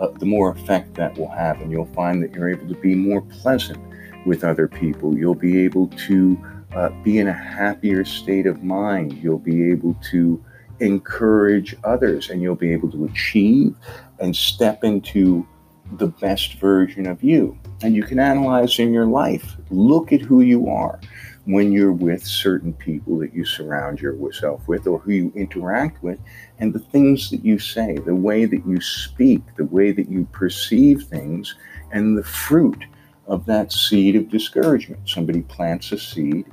uh, 0.00 0.08
the 0.18 0.26
more 0.26 0.50
effect 0.50 0.94
that 0.94 1.16
will 1.18 1.30
have. 1.30 1.60
And 1.60 1.70
you'll 1.70 1.86
find 1.86 2.22
that 2.22 2.32
you're 2.32 2.50
able 2.50 2.68
to 2.68 2.74
be 2.74 2.94
more 2.94 3.22
pleasant, 3.22 3.78
with 4.26 4.44
other 4.44 4.68
people. 4.68 5.16
You'll 5.16 5.34
be 5.34 5.64
able 5.64 5.86
to 6.08 6.38
uh, 6.74 6.90
be 7.02 7.18
in 7.18 7.28
a 7.28 7.32
happier 7.32 8.04
state 8.04 8.46
of 8.46 8.62
mind. 8.62 9.14
You'll 9.14 9.38
be 9.38 9.70
able 9.70 9.94
to 10.10 10.44
encourage 10.80 11.74
others 11.84 12.28
and 12.28 12.42
you'll 12.42 12.54
be 12.54 12.72
able 12.72 12.90
to 12.90 13.06
achieve 13.06 13.74
and 14.18 14.36
step 14.36 14.84
into 14.84 15.46
the 15.92 16.08
best 16.08 16.54
version 16.54 17.06
of 17.06 17.22
you. 17.22 17.56
And 17.82 17.94
you 17.94 18.02
can 18.02 18.18
analyze 18.18 18.78
in 18.78 18.92
your 18.92 19.06
life. 19.06 19.56
Look 19.70 20.12
at 20.12 20.20
who 20.20 20.42
you 20.42 20.68
are 20.68 21.00
when 21.46 21.72
you're 21.72 21.92
with 21.92 22.26
certain 22.26 22.72
people 22.74 23.18
that 23.18 23.32
you 23.32 23.44
surround 23.44 24.00
yourself 24.00 24.66
with 24.66 24.86
or 24.86 24.98
who 24.98 25.12
you 25.12 25.32
interact 25.34 26.02
with, 26.02 26.18
and 26.58 26.72
the 26.72 26.78
things 26.78 27.30
that 27.30 27.44
you 27.44 27.58
say, 27.58 27.96
the 28.04 28.14
way 28.14 28.44
that 28.44 28.66
you 28.66 28.80
speak, 28.80 29.42
the 29.56 29.64
way 29.64 29.92
that 29.92 30.08
you 30.08 30.26
perceive 30.32 31.04
things, 31.04 31.54
and 31.92 32.18
the 32.18 32.24
fruit 32.24 32.84
of 33.28 33.46
that 33.46 33.72
seed 33.72 34.16
of 34.16 34.28
discouragement. 34.28 35.08
Somebody 35.08 35.42
plants 35.42 35.92
a 35.92 35.98
seed 35.98 36.46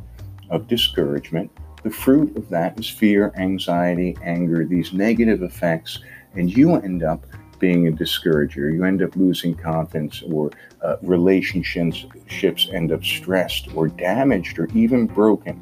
of 0.50 0.68
discouragement. 0.68 1.52
The 1.82 1.90
fruit 1.90 2.38
of 2.38 2.48
that 2.50 2.80
is 2.80 2.88
fear, 2.88 3.34
anxiety, 3.36 4.16
anger, 4.24 4.64
these 4.64 4.94
negative 4.94 5.42
effects, 5.42 6.00
and 6.36 6.56
you 6.56 6.76
end 6.76 7.04
up 7.04 7.26
being 7.64 7.88
a 7.88 7.92
discourager. 7.92 8.70
You 8.70 8.84
end 8.84 9.02
up 9.02 9.16
losing 9.16 9.56
confidence, 9.56 10.22
or 10.30 10.52
uh, 10.82 10.98
relationships 11.02 12.68
end 12.74 12.92
up 12.92 13.06
stressed, 13.06 13.74
or 13.74 13.88
damaged, 13.88 14.60
or 14.60 14.68
even 14.74 15.08
broken 15.08 15.56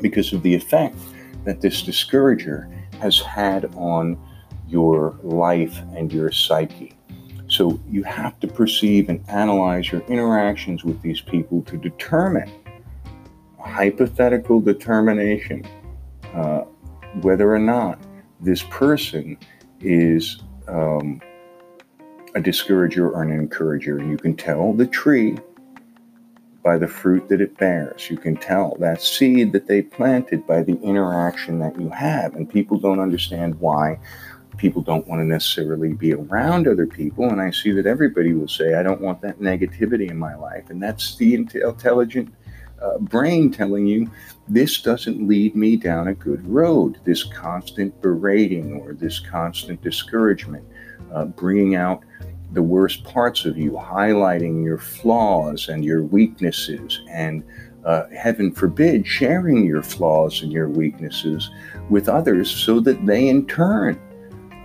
because 0.00 0.32
of 0.32 0.44
the 0.44 0.54
effect 0.54 0.94
that 1.42 1.60
this 1.60 1.82
discourager 1.82 2.70
has 3.00 3.18
had 3.18 3.64
on 3.74 4.16
your 4.68 5.18
life 5.24 5.82
and 5.96 6.12
your 6.12 6.30
psyche. 6.30 6.96
So 7.48 7.80
you 7.88 8.04
have 8.04 8.38
to 8.38 8.46
perceive 8.46 9.08
and 9.08 9.20
analyze 9.28 9.90
your 9.90 10.02
interactions 10.02 10.84
with 10.84 11.02
these 11.02 11.20
people 11.20 11.62
to 11.62 11.76
determine 11.76 12.48
hypothetical 13.58 14.60
determination 14.60 15.66
uh, 16.34 16.60
whether 17.22 17.52
or 17.52 17.58
not 17.58 17.98
this 18.40 18.62
person 18.62 19.36
is 19.80 20.40
um, 20.70 21.20
a 22.34 22.40
discourager 22.40 23.10
or 23.10 23.22
an 23.22 23.30
encourager. 23.30 23.98
And 23.98 24.10
you 24.10 24.16
can 24.16 24.36
tell 24.36 24.72
the 24.72 24.86
tree 24.86 25.38
by 26.62 26.76
the 26.76 26.88
fruit 26.88 27.28
that 27.28 27.40
it 27.40 27.56
bears. 27.56 28.10
You 28.10 28.18
can 28.18 28.36
tell 28.36 28.76
that 28.80 29.00
seed 29.00 29.52
that 29.52 29.66
they 29.66 29.82
planted 29.82 30.46
by 30.46 30.62
the 30.62 30.78
interaction 30.82 31.58
that 31.60 31.78
you 31.80 31.88
have. 31.88 32.34
And 32.34 32.48
people 32.48 32.78
don't 32.78 33.00
understand 33.00 33.58
why 33.60 33.98
people 34.58 34.82
don't 34.82 35.06
want 35.08 35.20
to 35.20 35.24
necessarily 35.24 35.94
be 35.94 36.12
around 36.12 36.68
other 36.68 36.86
people. 36.86 37.30
And 37.30 37.40
I 37.40 37.50
see 37.50 37.72
that 37.72 37.86
everybody 37.86 38.34
will 38.34 38.48
say, 38.48 38.74
I 38.74 38.82
don't 38.82 39.00
want 39.00 39.22
that 39.22 39.40
negativity 39.40 40.10
in 40.10 40.18
my 40.18 40.34
life. 40.34 40.68
And 40.68 40.82
that's 40.82 41.16
the 41.16 41.34
intelligent 41.34 42.32
uh, 42.82 42.98
brain 42.98 43.50
telling 43.50 43.86
you 43.86 44.10
this 44.48 44.80
doesn't 44.82 45.26
lead 45.26 45.54
me 45.54 45.76
down 45.76 46.08
a 46.08 46.14
good 46.14 46.46
road. 46.46 46.98
This 47.04 47.24
constant 47.24 48.00
berating 48.00 48.80
or 48.80 48.94
this 48.94 49.20
constant 49.20 49.82
discouragement, 49.82 50.64
uh, 51.12 51.26
bringing 51.26 51.76
out 51.76 52.02
the 52.52 52.62
worst 52.62 53.04
parts 53.04 53.44
of 53.44 53.56
you, 53.56 53.72
highlighting 53.72 54.64
your 54.64 54.78
flaws 54.78 55.68
and 55.68 55.84
your 55.84 56.02
weaknesses, 56.02 57.02
and 57.08 57.44
uh, 57.84 58.04
heaven 58.16 58.52
forbid, 58.52 59.06
sharing 59.06 59.64
your 59.64 59.82
flaws 59.82 60.42
and 60.42 60.52
your 60.52 60.68
weaknesses 60.68 61.50
with 61.88 62.08
others 62.08 62.50
so 62.50 62.80
that 62.80 63.06
they 63.06 63.28
in 63.28 63.46
turn 63.46 63.98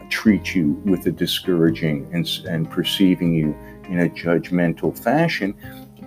treat 0.09 0.53
you 0.53 0.71
with 0.85 1.05
a 1.07 1.11
discouraging 1.11 2.07
and, 2.13 2.27
and 2.47 2.69
perceiving 2.69 3.33
you 3.33 3.55
in 3.89 4.01
a 4.01 4.09
judgmental 4.09 4.97
fashion 4.97 5.55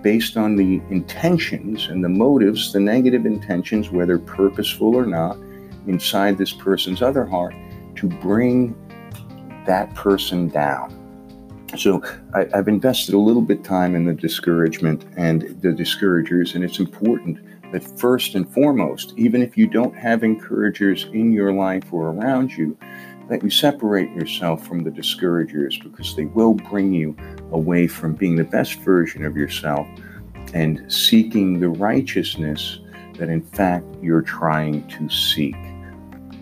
based 0.01 0.37
on 0.37 0.55
the 0.55 0.81
intentions 0.89 1.87
and 1.87 2.03
the 2.03 2.09
motives, 2.09 2.73
the 2.73 2.79
negative 2.79 3.25
intentions, 3.25 3.89
whether 3.89 4.17
purposeful 4.17 4.95
or 4.95 5.05
not, 5.05 5.37
inside 5.87 6.37
this 6.37 6.53
person's 6.53 7.01
other 7.01 7.25
heart 7.25 7.55
to 7.95 8.07
bring 8.07 8.75
that 9.65 9.93
person 9.95 10.47
down. 10.47 10.95
So 11.77 12.03
I, 12.33 12.47
have 12.53 12.67
invested 12.67 13.13
a 13.13 13.19
little 13.19 13.41
bit 13.41 13.63
time 13.63 13.95
in 13.95 14.05
the 14.05 14.13
discouragement 14.13 15.05
and 15.17 15.41
the 15.61 15.71
discouragers, 15.71 16.55
and 16.55 16.63
it's 16.63 16.79
important 16.79 17.39
that 17.71 17.99
first 17.99 18.33
and 18.33 18.51
foremost, 18.51 19.13
even 19.17 19.43
if 19.43 19.55
you 19.55 19.67
don't 19.67 19.95
have 19.95 20.23
encouragers 20.23 21.05
in 21.13 21.31
your 21.31 21.53
life 21.53 21.93
or 21.93 22.09
around 22.09 22.51
you, 22.51 22.75
that 23.29 23.43
you 23.43 23.49
separate 23.49 24.09
yourself 24.11 24.65
from 24.65 24.83
the 24.83 24.91
discouragers 24.91 25.77
because 25.77 26.15
they 26.15 26.25
will 26.25 26.53
bring 26.55 26.91
you 26.91 27.15
away 27.51 27.87
from 27.87 28.13
being 28.13 28.35
the 28.35 28.43
best 28.43 28.79
version 28.79 29.23
of 29.23 29.37
yourself 29.37 29.87
and 30.53 30.91
seeking 30.91 31.59
the 31.59 31.69
righteousness 31.69 32.79
that 33.17 33.29
in 33.29 33.41
fact 33.41 33.85
you're 34.01 34.23
trying 34.23 34.85
to 34.87 35.07
seek. 35.09 35.55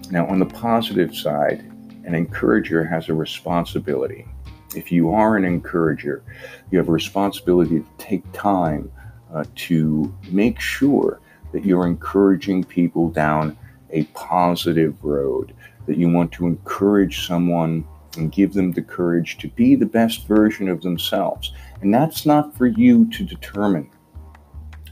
Now, 0.10 0.26
on 0.28 0.40
the 0.40 0.46
positive 0.46 1.14
side, 1.14 1.60
an 2.06 2.16
encourager 2.16 2.86
has 2.86 3.10
a 3.10 3.14
responsibility. 3.14 4.26
If 4.74 4.92
you 4.92 5.12
are 5.12 5.36
an 5.36 5.44
encourager, 5.44 6.24
you 6.72 6.78
have 6.78 6.88
a 6.88 6.92
responsibility 6.94 7.80
to 7.80 7.86
take 7.98 8.32
time 8.32 8.90
uh, 9.34 9.44
to 9.56 10.16
make 10.30 10.62
sure 10.62 11.20
that 11.52 11.66
you're 11.66 11.86
encouraging 11.86 12.64
people 12.64 13.10
down 13.10 13.58
a 13.90 14.04
positive 14.14 15.04
road, 15.04 15.54
that 15.88 15.98
you 15.98 16.10
want 16.10 16.32
to 16.34 16.48
encourage 16.48 17.26
someone 17.26 17.86
and 18.18 18.32
give 18.32 18.54
them 18.54 18.72
the 18.72 18.82
courage 18.82 19.38
to 19.40 19.48
be 19.50 19.76
the 19.76 19.86
best 19.86 20.28
version 20.28 20.70
of 20.70 20.82
themselves. 20.82 21.54
And 21.82 21.94
that's 21.94 22.26
not 22.26 22.56
for 22.56 22.68
you 22.68 23.10
to 23.12 23.24
determine, 23.24 23.90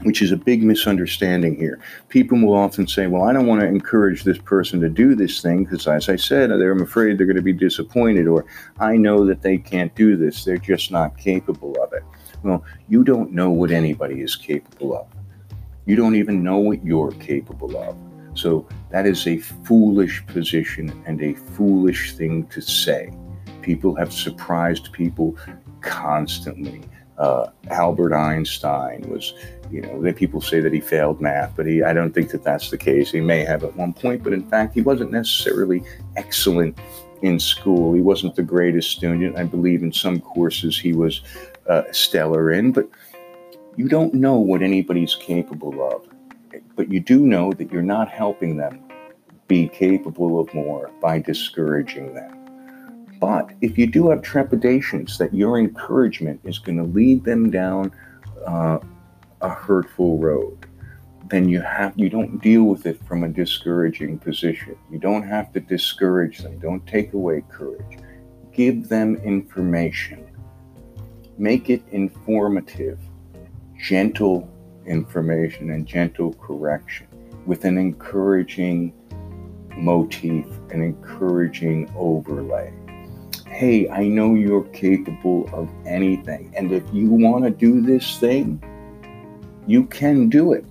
which 0.02 0.22
is 0.22 0.32
a 0.32 0.36
big 0.36 0.62
misunderstanding 0.62 1.56
here. 1.56 1.80
People 2.08 2.38
will 2.38 2.54
often 2.54 2.86
say, 2.86 3.06
Well, 3.06 3.24
I 3.24 3.32
don't 3.32 3.46
want 3.46 3.60
to 3.60 3.66
encourage 3.66 4.22
this 4.22 4.38
person 4.38 4.80
to 4.80 4.88
do 4.88 5.14
this 5.14 5.42
thing 5.42 5.64
because, 5.64 5.86
as 5.86 6.08
I 6.08 6.16
said, 6.16 6.50
I'm 6.50 6.82
afraid 6.82 7.18
they're 7.18 7.26
going 7.26 7.36
to 7.36 7.42
be 7.42 7.52
disappointed, 7.52 8.26
or 8.26 8.46
I 8.78 8.96
know 8.96 9.24
that 9.26 9.42
they 9.42 9.58
can't 9.58 9.94
do 9.94 10.16
this. 10.16 10.44
They're 10.44 10.56
just 10.58 10.90
not 10.90 11.18
capable 11.18 11.76
of 11.82 11.92
it. 11.92 12.02
Well, 12.42 12.64
you 12.88 13.02
don't 13.02 13.32
know 13.32 13.50
what 13.50 13.70
anybody 13.70 14.20
is 14.20 14.36
capable 14.36 14.96
of. 14.96 15.06
You 15.86 15.96
don't 15.96 16.16
even 16.16 16.42
know 16.42 16.58
what 16.58 16.84
you're 16.84 17.12
capable 17.12 17.76
of. 17.76 17.96
So 18.36 18.68
that 18.90 19.06
is 19.06 19.26
a 19.26 19.38
foolish 19.38 20.24
position 20.26 21.02
and 21.06 21.20
a 21.22 21.34
foolish 21.34 22.14
thing 22.14 22.46
to 22.48 22.60
say. 22.60 23.10
People 23.62 23.96
have 23.96 24.12
surprised 24.12 24.92
people 24.92 25.36
constantly. 25.80 26.82
Uh, 27.18 27.46
Albert 27.70 28.14
Einstein 28.14 29.00
was, 29.08 29.32
you 29.70 29.80
know, 29.80 30.02
that 30.02 30.16
people 30.16 30.42
say 30.42 30.60
that 30.60 30.72
he 30.72 30.80
failed 30.80 31.20
math, 31.20 31.56
but 31.56 31.66
he, 31.66 31.82
I 31.82 31.94
don't 31.94 32.12
think 32.12 32.30
that 32.30 32.44
that's 32.44 32.70
the 32.70 32.76
case. 32.76 33.10
He 33.10 33.22
may 33.22 33.42
have 33.44 33.64
at 33.64 33.74
one 33.74 33.94
point, 33.94 34.22
but 34.22 34.34
in 34.34 34.46
fact, 34.48 34.74
he 34.74 34.82
wasn't 34.82 35.12
necessarily 35.12 35.82
excellent 36.16 36.78
in 37.22 37.40
school. 37.40 37.94
He 37.94 38.02
wasn't 38.02 38.36
the 38.36 38.42
greatest 38.42 38.90
student. 38.90 39.38
I 39.38 39.44
believe 39.44 39.82
in 39.82 39.92
some 39.92 40.20
courses 40.20 40.78
he 40.78 40.92
was 40.92 41.22
uh, 41.66 41.84
stellar 41.90 42.52
in, 42.52 42.72
but 42.72 42.86
you 43.76 43.88
don't 43.88 44.12
know 44.12 44.36
what 44.36 44.60
anybody's 44.60 45.14
capable 45.14 45.90
of 45.90 46.06
but 46.76 46.92
you 46.92 47.00
do 47.00 47.26
know 47.26 47.52
that 47.52 47.72
you're 47.72 47.82
not 47.82 48.08
helping 48.08 48.56
them 48.56 48.82
be 49.48 49.68
capable 49.68 50.38
of 50.38 50.52
more 50.54 50.90
by 51.00 51.18
discouraging 51.18 52.14
them. 52.14 52.32
But 53.18 53.50
if 53.62 53.78
you 53.78 53.86
do 53.86 54.10
have 54.10 54.22
trepidations 54.22 55.18
that 55.18 55.32
your 55.34 55.58
encouragement 55.58 56.40
is 56.44 56.58
going 56.58 56.76
to 56.76 56.84
lead 56.84 57.24
them 57.24 57.50
down 57.50 57.92
uh, 58.46 58.78
a 59.40 59.48
hurtful 59.48 60.18
road, 60.18 60.66
then 61.28 61.48
you 61.48 61.60
have 61.60 61.92
you 61.96 62.08
don't 62.08 62.40
deal 62.42 62.64
with 62.64 62.86
it 62.86 63.02
from 63.04 63.24
a 63.24 63.28
discouraging 63.28 64.18
position. 64.18 64.76
You 64.90 64.98
don't 64.98 65.26
have 65.26 65.52
to 65.54 65.60
discourage 65.60 66.38
them. 66.38 66.58
Don't 66.58 66.86
take 66.86 67.14
away 67.14 67.42
courage. 67.50 67.98
Give 68.52 68.88
them 68.88 69.16
information. 69.16 70.24
Make 71.38 71.68
it 71.68 71.82
informative, 71.90 72.98
gentle 73.78 74.48
information 74.86 75.70
and 75.70 75.86
gentle 75.86 76.32
correction 76.34 77.06
with 77.46 77.64
an 77.64 77.78
encouraging 77.78 78.92
motif, 79.76 80.46
an 80.70 80.82
encouraging 80.82 81.92
overlay. 81.96 82.72
Hey, 83.46 83.88
I 83.88 84.08
know 84.08 84.34
you're 84.34 84.64
capable 84.64 85.48
of 85.52 85.70
anything. 85.86 86.52
And 86.56 86.72
if 86.72 86.82
you 86.92 87.10
want 87.10 87.44
to 87.44 87.50
do 87.50 87.80
this 87.80 88.18
thing, 88.18 88.62
you 89.66 89.86
can 89.86 90.28
do 90.28 90.52
it. 90.52 90.64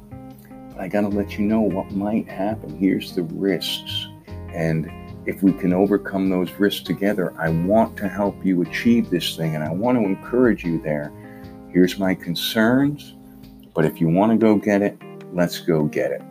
But 0.70 0.82
I 0.82 0.88
got 0.88 1.02
to 1.02 1.08
let 1.08 1.38
you 1.38 1.46
know 1.46 1.62
what 1.62 1.92
might 1.92 2.28
happen. 2.28 2.78
Here's 2.78 3.14
the 3.14 3.24
risks. 3.24 4.08
And 4.54 4.92
if 5.26 5.42
we 5.42 5.54
can 5.54 5.74
overcome 5.74 6.30
those 6.30 6.52
risks 6.54 6.84
together, 6.84 7.34
I 7.40 7.50
want 7.50 7.98
to 7.98 8.08
help 8.08 8.46
you 8.46 8.62
achieve 8.62 9.10
this 9.10 9.36
thing 9.36 9.56
and 9.56 9.64
I 9.64 9.72
want 9.72 9.98
to 9.98 10.04
encourage 10.04 10.64
you 10.64 10.82
there. 10.82 11.12
Here's 11.70 11.98
my 11.98 12.14
concerns. 12.14 13.16
But 13.76 13.86
if 13.86 14.02
you 14.02 14.08
want 14.08 14.32
to 14.32 14.38
go 14.38 14.56
get 14.56 14.82
it, 14.82 15.00
let's 15.34 15.60
go 15.60 15.84
get 15.84 16.12
it. 16.12 16.22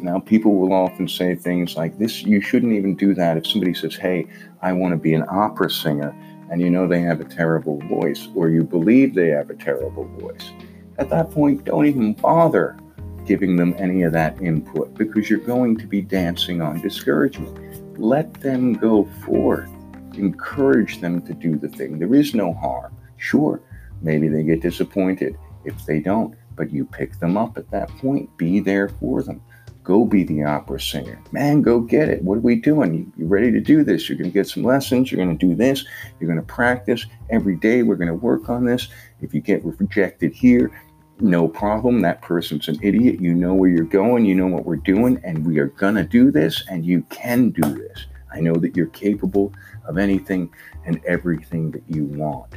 Now, 0.00 0.20
people 0.20 0.54
will 0.54 0.72
often 0.72 1.06
say 1.06 1.34
things 1.34 1.76
like 1.76 1.98
this 1.98 2.22
you 2.22 2.40
shouldn't 2.40 2.72
even 2.72 2.94
do 2.94 3.12
that 3.14 3.36
if 3.36 3.46
somebody 3.46 3.74
says, 3.74 3.94
Hey, 3.94 4.26
I 4.62 4.72
want 4.72 4.92
to 4.92 4.96
be 4.96 5.12
an 5.12 5.24
opera 5.28 5.68
singer, 5.68 6.14
and 6.50 6.60
you 6.60 6.70
know 6.70 6.86
they 6.86 7.00
have 7.00 7.20
a 7.20 7.24
terrible 7.24 7.78
voice, 7.80 8.28
or 8.34 8.48
you 8.48 8.62
believe 8.62 9.14
they 9.14 9.28
have 9.28 9.50
a 9.50 9.56
terrible 9.56 10.04
voice. 10.18 10.52
at 10.98 11.10
that 11.10 11.30
point, 11.30 11.64
don't 11.64 11.86
even 11.86 12.12
bother 12.14 12.78
giving 13.26 13.56
them 13.56 13.74
any 13.78 14.02
of 14.02 14.12
that 14.12 14.40
input 14.40 14.94
because 14.94 15.30
you're 15.30 15.38
going 15.38 15.76
to 15.76 15.86
be 15.86 16.00
dancing 16.00 16.60
on 16.60 16.80
discouragement. 16.80 17.98
Let 17.98 18.32
them 18.34 18.72
go 18.74 19.04
forth. 19.24 19.70
Encourage 20.14 21.00
them 21.00 21.22
to 21.22 21.34
do 21.34 21.56
the 21.56 21.68
thing. 21.68 21.98
There 21.98 22.14
is 22.14 22.34
no 22.34 22.52
harm. 22.52 22.94
Sure, 23.16 23.60
maybe 24.02 24.28
they 24.28 24.42
get 24.42 24.60
disappointed 24.60 25.38
if 25.64 25.86
they 25.86 26.00
don't, 26.00 26.34
but 26.62 26.72
you 26.72 26.84
pick 26.84 27.18
them 27.18 27.36
up 27.36 27.58
at 27.58 27.68
that 27.72 27.88
point. 27.98 28.36
Be 28.36 28.60
there 28.60 28.88
for 28.88 29.20
them. 29.20 29.42
Go 29.82 30.04
be 30.04 30.22
the 30.22 30.44
opera 30.44 30.80
singer. 30.80 31.20
Man, 31.32 31.60
go 31.60 31.80
get 31.80 32.08
it. 32.08 32.22
What 32.22 32.38
are 32.38 32.42
we 32.42 32.54
doing? 32.54 33.12
You, 33.16 33.26
ready 33.26 33.50
to 33.50 33.58
do 33.58 33.82
this? 33.82 34.08
You're 34.08 34.16
going 34.16 34.30
to 34.30 34.32
get 34.32 34.46
some 34.46 34.62
lessons. 34.62 35.10
You're 35.10 35.24
going 35.24 35.36
to 35.36 35.46
do 35.46 35.56
this. 35.56 35.84
You're 36.20 36.28
going 36.32 36.40
to 36.40 36.46
practice 36.46 37.04
every 37.30 37.56
day. 37.56 37.82
We're 37.82 37.96
going 37.96 38.06
to 38.06 38.14
work 38.14 38.48
on 38.48 38.64
this. 38.64 38.86
If 39.20 39.34
you 39.34 39.40
get 39.40 39.64
rejected 39.64 40.32
here, 40.32 40.70
no 41.18 41.48
problem. 41.48 42.00
That 42.02 42.22
person's 42.22 42.68
an 42.68 42.78
idiot. 42.80 43.20
You 43.20 43.34
know 43.34 43.54
where 43.54 43.70
you're 43.70 43.82
going. 43.82 44.24
You 44.24 44.36
know 44.36 44.46
what 44.46 44.64
we're 44.64 44.76
doing. 44.76 45.20
And 45.24 45.44
we 45.44 45.58
are 45.58 45.66
going 45.66 45.96
to 45.96 46.04
do 46.04 46.30
this. 46.30 46.62
And 46.70 46.86
you 46.86 47.02
can 47.10 47.50
do 47.50 47.74
this. 47.74 48.06
I 48.32 48.38
know 48.38 48.54
that 48.54 48.76
you're 48.76 48.86
capable 48.86 49.52
of 49.84 49.98
anything 49.98 50.48
and 50.86 51.04
everything 51.06 51.72
that 51.72 51.82
you 51.88 52.04
want. 52.04 52.54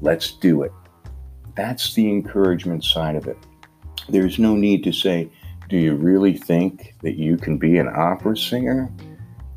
Let's 0.00 0.32
do 0.32 0.62
it. 0.62 0.72
That's 1.56 1.94
the 1.94 2.08
encouragement 2.08 2.84
side 2.84 3.16
of 3.16 3.26
it. 3.26 3.38
There's 4.08 4.38
no 4.38 4.54
need 4.54 4.84
to 4.84 4.92
say, 4.92 5.30
do 5.68 5.76
you 5.76 5.94
really 5.94 6.36
think 6.36 6.94
that 7.02 7.16
you 7.16 7.36
can 7.36 7.58
be 7.58 7.78
an 7.78 7.88
opera 7.88 8.36
singer? 8.36 8.92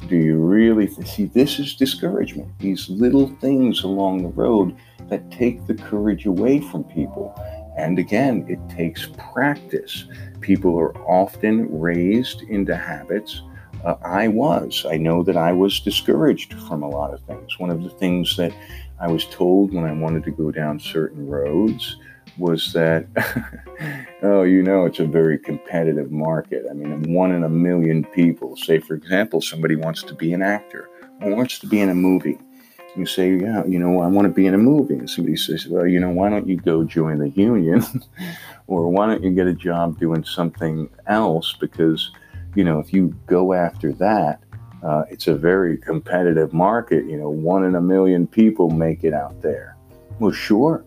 Do 0.07 0.15
you 0.15 0.37
really 0.37 0.87
th- 0.87 1.07
see 1.07 1.25
this 1.25 1.59
is 1.59 1.75
discouragement? 1.75 2.57
These 2.57 2.89
little 2.89 3.27
things 3.41 3.83
along 3.83 4.23
the 4.23 4.29
road 4.29 4.75
that 5.09 5.29
take 5.29 5.67
the 5.67 5.75
courage 5.75 6.25
away 6.25 6.61
from 6.61 6.83
people. 6.85 7.35
And 7.77 7.99
again, 7.99 8.45
it 8.49 8.59
takes 8.75 9.09
practice. 9.33 10.05
People 10.41 10.79
are 10.79 10.97
often 11.07 11.79
raised 11.79 12.41
into 12.43 12.75
habits. 12.75 13.43
Uh, 13.85 13.95
I 14.03 14.29
was. 14.29 14.85
I 14.89 14.97
know 14.97 15.21
that 15.23 15.37
I 15.37 15.53
was 15.53 15.79
discouraged 15.79 16.53
from 16.67 16.81
a 16.81 16.89
lot 16.89 17.13
of 17.13 17.21
things. 17.21 17.59
One 17.59 17.69
of 17.69 17.83
the 17.83 17.89
things 17.89 18.35
that 18.37 18.51
I 18.99 19.07
was 19.07 19.25
told 19.27 19.73
when 19.73 19.85
I 19.85 19.93
wanted 19.93 20.23
to 20.25 20.31
go 20.31 20.51
down 20.51 20.79
certain 20.79 21.27
roads 21.27 21.97
was 22.37 22.73
that, 22.73 23.05
oh, 24.23 24.43
you 24.43 24.61
know, 24.61 24.85
it's 24.85 24.99
a 24.99 25.05
very 25.05 25.37
competitive 25.37 26.11
market. 26.11 26.65
I 26.69 26.73
mean, 26.73 27.13
one 27.13 27.31
in 27.31 27.43
a 27.43 27.49
million 27.49 28.03
people, 28.03 28.55
say, 28.55 28.79
for 28.79 28.93
example, 28.93 29.41
somebody 29.41 29.75
wants 29.75 30.03
to 30.03 30.13
be 30.13 30.33
an 30.33 30.41
actor 30.41 30.89
or 31.21 31.35
wants 31.35 31.59
to 31.59 31.67
be 31.67 31.79
in 31.81 31.89
a 31.89 31.95
movie. 31.95 32.39
You 32.95 33.05
say, 33.05 33.35
yeah, 33.35 33.63
you 33.65 33.77
know, 33.77 34.01
I 34.01 34.07
want 34.07 34.27
to 34.27 34.33
be 34.33 34.47
in 34.47 34.53
a 34.53 34.57
movie. 34.57 34.95
And 34.95 35.09
somebody 35.09 35.37
says, 35.37 35.67
well, 35.67 35.85
you 35.85 35.99
know, 35.99 36.09
why 36.09 36.29
don't 36.29 36.47
you 36.47 36.57
go 36.57 36.83
join 36.83 37.19
the 37.19 37.29
union? 37.29 37.83
or 38.67 38.89
why 38.89 39.07
don't 39.07 39.23
you 39.23 39.31
get 39.31 39.47
a 39.47 39.53
job 39.53 39.99
doing 39.99 40.23
something 40.23 40.89
else? 41.07 41.55
Because, 41.59 42.11
you 42.55 42.63
know, 42.63 42.79
if 42.79 42.91
you 42.91 43.15
go 43.27 43.53
after 43.53 43.93
that, 43.93 44.41
uh, 44.83 45.03
it's 45.09 45.27
a 45.27 45.35
very 45.35 45.77
competitive 45.77 46.53
market. 46.53 47.05
You 47.05 47.17
know, 47.17 47.29
one 47.29 47.63
in 47.65 47.75
a 47.75 47.81
million 47.81 48.27
people 48.27 48.69
make 48.69 49.03
it 49.03 49.13
out 49.13 49.41
there. 49.41 49.77
Well, 50.19 50.31
sure. 50.31 50.85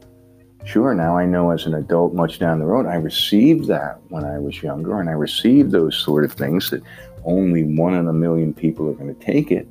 Sure, 0.65 0.95
now 0.95 1.17
I 1.17 1.27
know 1.27 1.51
as 1.51 1.67
an 1.67 1.75
adult, 1.75 2.15
much 2.15 2.39
down 2.39 2.61
the 2.61 2.67
road, 2.67 2.87
I 2.87 2.95
received 2.95 3.67
that 3.67 4.01
when 4.11 4.25
I 4.25 4.39
was 4.39 4.63
younger, 4.63 5.01
and 5.01 5.09
I 5.09 5.13
received 5.13 5.73
those 5.73 5.97
sort 5.97 6.25
of 6.25 6.33
things 6.33 6.71
that 6.71 6.83
only 7.25 7.65
one 7.65 7.95
in 7.95 8.07
a 8.07 8.13
million 8.13 8.55
people 8.55 8.89
are 8.89 8.95
going 8.95 9.13
to 9.13 9.21
take 9.21 9.51
it. 9.51 9.67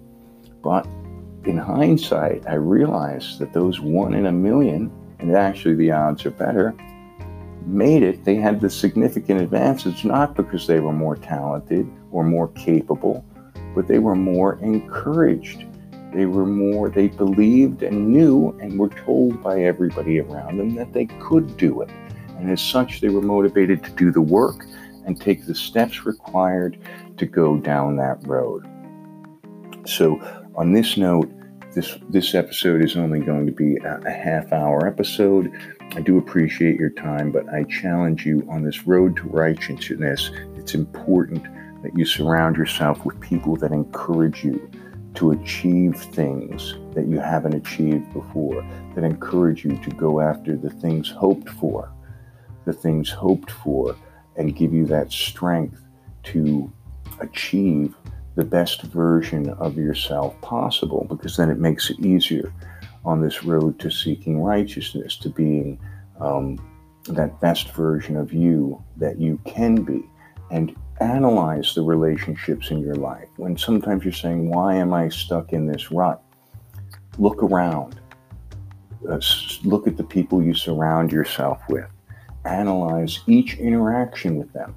But 0.61 0.85
in 1.45 1.57
hindsight, 1.57 2.43
I 2.45 2.55
realized 2.55 3.39
that 3.39 3.53
those 3.53 3.79
one 3.79 4.13
in 4.13 4.25
a 4.25 4.31
million, 4.33 4.91
and 5.19 5.33
actually 5.35 5.75
the 5.75 5.91
odds 5.91 6.25
are 6.25 6.31
better, 6.31 6.75
made 7.65 8.03
it. 8.03 8.25
They 8.25 8.35
had 8.35 8.59
the 8.59 8.69
significant 8.69 9.41
advances 9.41 10.03
not 10.03 10.35
because 10.35 10.67
they 10.67 10.79
were 10.79 10.93
more 10.93 11.15
talented 11.15 11.89
or 12.11 12.23
more 12.23 12.49
capable, 12.49 13.23
but 13.75 13.87
they 13.87 13.99
were 13.99 14.15
more 14.15 14.59
encouraged 14.59 15.65
they 16.11 16.25
were 16.25 16.45
more, 16.45 16.89
they 16.89 17.07
believed 17.07 17.83
and 17.83 18.09
knew 18.09 18.57
and 18.61 18.77
were 18.77 18.89
told 18.89 19.41
by 19.41 19.63
everybody 19.63 20.19
around 20.19 20.57
them 20.57 20.75
that 20.75 20.91
they 20.91 21.05
could 21.05 21.55
do 21.55 21.81
it. 21.81 21.89
And 22.37 22.49
as 22.51 22.61
such, 22.61 22.99
they 22.99 23.09
were 23.09 23.21
motivated 23.21 23.83
to 23.83 23.91
do 23.91 24.11
the 24.11 24.21
work 24.21 24.65
and 25.05 25.19
take 25.19 25.45
the 25.45 25.55
steps 25.55 26.05
required 26.05 26.77
to 27.17 27.25
go 27.25 27.57
down 27.57 27.95
that 27.97 28.25
road. 28.27 28.67
So, 29.85 30.19
on 30.55 30.73
this 30.73 30.97
note, 30.97 31.31
this 31.73 31.97
this 32.09 32.35
episode 32.35 32.83
is 32.83 32.97
only 32.97 33.21
going 33.21 33.45
to 33.45 33.53
be 33.53 33.77
a, 33.77 34.01
a 34.05 34.11
half 34.11 34.51
hour 34.51 34.85
episode. 34.85 35.49
I 35.93 36.01
do 36.01 36.17
appreciate 36.17 36.77
your 36.77 36.89
time, 36.89 37.31
but 37.31 37.47
I 37.49 37.63
challenge 37.63 38.25
you 38.25 38.45
on 38.49 38.63
this 38.63 38.85
road 38.85 39.15
to 39.17 39.23
righteousness. 39.29 40.29
It's 40.57 40.75
important 40.75 41.45
that 41.81 41.97
you 41.97 42.05
surround 42.05 42.55
yourself 42.55 43.05
with 43.05 43.19
people 43.19 43.55
that 43.57 43.71
encourage 43.71 44.43
you, 44.43 44.69
to 45.13 45.31
achieve 45.31 45.95
things 45.95 46.75
that 46.93 47.05
you 47.05 47.19
haven't 47.19 47.53
achieved 47.53 48.11
before, 48.13 48.65
that 48.95 49.03
encourage 49.03 49.65
you 49.65 49.75
to 49.77 49.89
go 49.91 50.21
after 50.21 50.55
the 50.55 50.69
things 50.69 51.09
hoped 51.09 51.49
for, 51.49 51.91
the 52.65 52.71
things 52.73 53.09
hoped 53.09 53.51
for, 53.51 53.95
and 54.37 54.55
give 54.55 54.73
you 54.73 54.85
that 54.85 55.11
strength 55.11 55.81
to 56.23 56.71
achieve 57.19 57.93
the 58.35 58.45
best 58.45 58.83
version 58.83 59.49
of 59.49 59.75
yourself 59.75 60.39
possible, 60.41 61.05
because 61.09 61.35
then 61.35 61.49
it 61.49 61.59
makes 61.59 61.89
it 61.89 61.99
easier 61.99 62.53
on 63.03 63.19
this 63.21 63.43
road 63.43 63.77
to 63.79 63.91
seeking 63.91 64.41
righteousness, 64.41 65.17
to 65.17 65.29
being 65.29 65.77
um, 66.21 66.57
that 67.09 67.37
best 67.41 67.73
version 67.73 68.15
of 68.15 68.31
you 68.31 68.81
that 68.95 69.19
you 69.19 69.37
can 69.43 69.83
be. 69.83 70.07
And 70.51 70.73
analyze 71.01 71.73
the 71.73 71.81
relationships 71.81 72.71
in 72.71 72.79
your 72.79 72.95
life. 72.95 73.27
When 73.37 73.57
sometimes 73.57 74.03
you're 74.03 74.13
saying, 74.13 74.49
Why 74.49 74.75
am 74.75 74.93
I 74.93 75.09
stuck 75.09 75.51
in 75.51 75.67
this 75.67 75.91
rut? 75.91 76.21
Look 77.17 77.43
around. 77.43 77.99
Uh, 79.09 79.19
look 79.63 79.87
at 79.87 79.97
the 79.97 80.03
people 80.03 80.43
you 80.43 80.53
surround 80.53 81.11
yourself 81.11 81.59
with. 81.67 81.89
Analyze 82.45 83.19
each 83.27 83.57
interaction 83.57 84.35
with 84.35 84.53
them. 84.53 84.75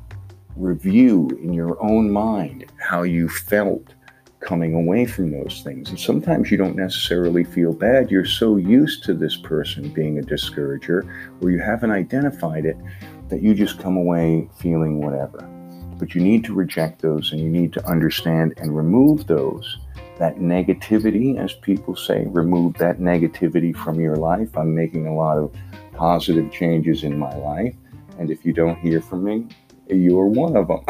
Review 0.56 1.28
in 1.42 1.52
your 1.52 1.82
own 1.82 2.10
mind 2.10 2.66
how 2.78 3.02
you 3.02 3.28
felt 3.28 3.94
coming 4.40 4.74
away 4.74 5.06
from 5.06 5.30
those 5.30 5.62
things. 5.62 5.88
And 5.88 5.98
sometimes 5.98 6.50
you 6.50 6.56
don't 6.56 6.76
necessarily 6.76 7.44
feel 7.44 7.72
bad. 7.72 8.10
You're 8.10 8.26
so 8.26 8.56
used 8.56 9.02
to 9.04 9.14
this 9.14 9.36
person 9.36 9.88
being 9.88 10.18
a 10.18 10.22
discourager, 10.22 11.06
or 11.40 11.50
you 11.50 11.60
haven't 11.60 11.92
identified 11.92 12.66
it, 12.66 12.76
that 13.28 13.42
you 13.42 13.54
just 13.54 13.78
come 13.78 13.96
away 13.96 14.48
feeling 14.58 15.00
whatever. 15.00 15.53
But 15.98 16.14
you 16.14 16.20
need 16.20 16.44
to 16.44 16.54
reject 16.54 17.02
those 17.02 17.32
and 17.32 17.40
you 17.40 17.48
need 17.48 17.72
to 17.74 17.86
understand 17.86 18.54
and 18.56 18.76
remove 18.76 19.26
those. 19.26 19.78
That 20.18 20.36
negativity, 20.36 21.38
as 21.38 21.54
people 21.54 21.96
say, 21.96 22.24
remove 22.26 22.74
that 22.74 23.00
negativity 23.00 23.74
from 23.74 24.00
your 24.00 24.16
life. 24.16 24.56
I'm 24.56 24.74
making 24.74 25.06
a 25.06 25.14
lot 25.14 25.38
of 25.38 25.54
positive 25.92 26.52
changes 26.52 27.02
in 27.02 27.18
my 27.18 27.34
life. 27.36 27.74
And 28.18 28.30
if 28.30 28.44
you 28.44 28.52
don't 28.52 28.78
hear 28.78 29.00
from 29.00 29.24
me, 29.24 29.46
you're 29.88 30.26
one 30.26 30.56
of 30.56 30.68
them. 30.68 30.84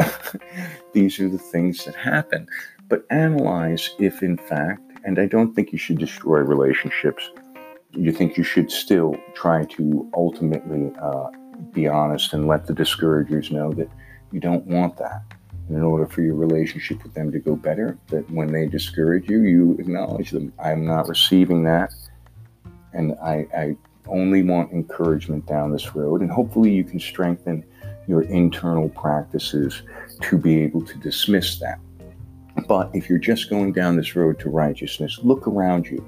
These 0.93 1.19
are 1.19 1.29
the 1.29 1.39
things 1.39 1.85
that 1.85 1.95
happen. 1.95 2.47
But 2.87 3.05
analyze 3.09 3.89
if, 3.99 4.21
in 4.21 4.37
fact, 4.37 4.81
and 5.03 5.19
I 5.19 5.25
don't 5.25 5.53
think 5.53 5.71
you 5.71 5.77
should 5.77 5.99
destroy 5.99 6.39
relationships. 6.39 7.29
You 7.91 8.11
think 8.11 8.37
you 8.37 8.43
should 8.43 8.71
still 8.71 9.15
try 9.33 9.65
to 9.65 10.09
ultimately 10.15 10.91
uh, 11.01 11.29
be 11.71 11.87
honest 11.87 12.33
and 12.33 12.47
let 12.47 12.65
the 12.65 12.73
discouragers 12.73 13.51
know 13.51 13.71
that 13.73 13.89
you 14.35 14.41
don't 14.41 14.65
want 14.65 14.97
that. 14.97 15.21
And 15.69 15.77
in 15.77 15.81
order 15.81 16.05
for 16.05 16.21
your 16.21 16.35
relationship 16.35 17.01
with 17.03 17.13
them 17.13 17.31
to 17.31 17.39
go 17.39 17.55
better, 17.55 17.97
that 18.07 18.29
when 18.29 18.51
they 18.51 18.67
discourage 18.67 19.29
you, 19.29 19.43
you 19.43 19.77
acknowledge 19.79 20.31
them. 20.31 20.51
I'm 20.59 20.85
not 20.85 21.07
receiving 21.07 21.63
that. 21.63 21.93
And 22.91 23.15
I, 23.23 23.47
I 23.57 23.77
only 24.07 24.43
want 24.43 24.73
encouragement 24.73 25.45
down 25.45 25.71
this 25.71 25.95
road. 25.95 26.19
And 26.19 26.29
hopefully, 26.29 26.69
you 26.69 26.83
can 26.83 26.99
strengthen 26.99 27.63
your 28.07 28.23
internal 28.23 28.89
practices 28.89 29.83
to 30.23 30.37
be 30.37 30.61
able 30.61 30.85
to 30.85 30.97
dismiss 30.97 31.57
that. 31.59 31.79
But 32.67 32.91
if 32.93 33.09
you're 33.09 33.19
just 33.19 33.49
going 33.49 33.71
down 33.71 33.95
this 33.95 34.17
road 34.17 34.37
to 34.39 34.49
righteousness, 34.49 35.19
look 35.23 35.47
around 35.47 35.87
you. 35.87 36.05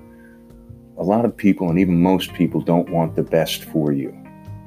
A 0.97 1.03
lot 1.03 1.23
of 1.23 1.35
people, 1.35 1.69
and 1.69 1.79
even 1.79 2.01
most 2.01 2.33
people, 2.33 2.59
don't 2.59 2.89
want 2.89 3.15
the 3.15 3.23
best 3.23 3.63
for 3.63 3.93
you. 3.93 4.15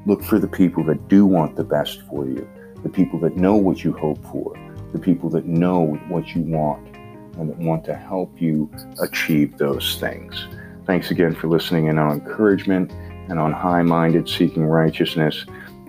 Look 0.07 0.25
for 0.25 0.39
the 0.39 0.49
people 0.49 0.83
that 0.85 1.09
do 1.09 1.27
want 1.27 1.57
the 1.57 1.65
best 1.65 2.01
for 2.09 2.27
you 2.27 2.49
the 2.83 2.89
people 2.89 3.19
that 3.21 3.37
know 3.37 3.57
what 3.57 3.85
you 3.85 3.93
hope 3.93 4.23
for, 4.31 4.55
the 4.93 4.99
people 4.99 5.29
that 5.31 5.47
know 5.47 5.95
what 6.09 6.35
you 6.35 6.43
want, 6.43 6.97
and 7.37 7.49
that 7.49 7.59
want 7.59 7.85
to 7.85 7.95
help 7.95 8.41
you 8.41 8.71
achieve 9.01 9.57
those 9.59 9.99
things. 9.99 10.47
Thanks 10.87 11.11
again 11.11 11.35
for 11.35 11.49
listening 11.49 11.87
in 11.87 11.99
on 11.99 12.21
encouragement 12.21 12.93
and 13.29 13.39
on 13.39 13.53
high 13.53 13.83
minded 13.83 14.29
seeking 14.29 14.65
righteousness. 14.65 15.45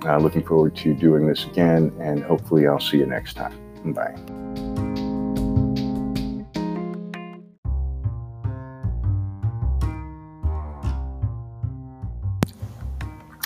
Uh, 0.05 0.17
looking 0.17 0.43
forward 0.43 0.75
to 0.75 0.93
doing 0.95 1.27
this 1.27 1.45
again, 1.45 1.91
and 1.99 2.23
hopefully, 2.23 2.67
I'll 2.67 2.79
see 2.79 2.97
you 2.97 3.05
next 3.05 3.35
time. 3.35 3.53
Bye. 3.93 4.15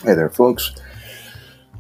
Hey 0.05 0.13
there, 0.13 0.29
folks. 0.29 0.75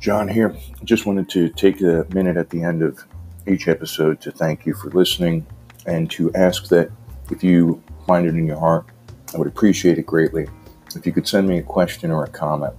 John 0.05 0.27
here. 0.27 0.55
Just 0.83 1.07
wanted 1.07 1.27
to 1.29 1.49
take 1.49 1.81
a 1.81 2.05
minute 2.13 2.37
at 2.37 2.51
the 2.51 2.61
end 2.61 2.83
of 2.83 3.03
each 3.47 3.67
episode 3.67 4.21
to 4.21 4.31
thank 4.31 4.63
you 4.67 4.75
for 4.75 4.91
listening 4.91 5.47
and 5.87 6.11
to 6.11 6.31
ask 6.35 6.67
that 6.67 6.91
if 7.31 7.43
you 7.43 7.81
find 8.05 8.27
it 8.27 8.35
in 8.35 8.45
your 8.45 8.59
heart, 8.59 8.85
I 9.33 9.39
would 9.39 9.47
appreciate 9.47 9.97
it 9.97 10.05
greatly 10.05 10.47
if 10.95 11.07
you 11.07 11.11
could 11.11 11.27
send 11.27 11.47
me 11.47 11.57
a 11.57 11.63
question 11.63 12.11
or 12.11 12.23
a 12.23 12.29
comment. 12.29 12.75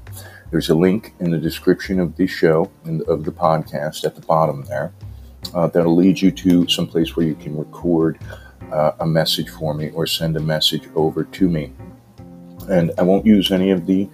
There's 0.53 0.69
a 0.69 0.77
link 0.77 1.15
in 1.19 1.33
the 1.33 1.39
description 1.39 1.99
of 1.99 2.15
the 2.15 2.29
show 2.29 2.71
and 2.85 3.03
of 3.09 3.25
the 3.25 3.33
podcast 3.33 4.05
at 4.05 4.15
the 4.15 4.23
bottom 4.23 4.63
there 4.67 4.93
uh, 5.53 5.67
that'll 5.67 5.97
lead 5.97 6.21
you 6.21 6.31
to 6.31 6.69
some 6.69 6.87
place 6.87 7.17
where 7.17 7.27
you 7.27 7.35
can 7.35 7.57
record 7.57 8.21
uh, 8.71 8.93
a 9.01 9.07
message 9.07 9.49
for 9.49 9.75
me 9.75 9.91
or 9.91 10.07
send 10.07 10.37
a 10.37 10.41
message 10.41 10.89
over 10.95 11.25
to 11.25 11.49
me. 11.49 11.73
And 12.71 12.93
I 12.99 13.03
won't 13.03 13.27
use 13.27 13.51
any 13.51 13.73
of 13.73 13.85
the 13.85 14.09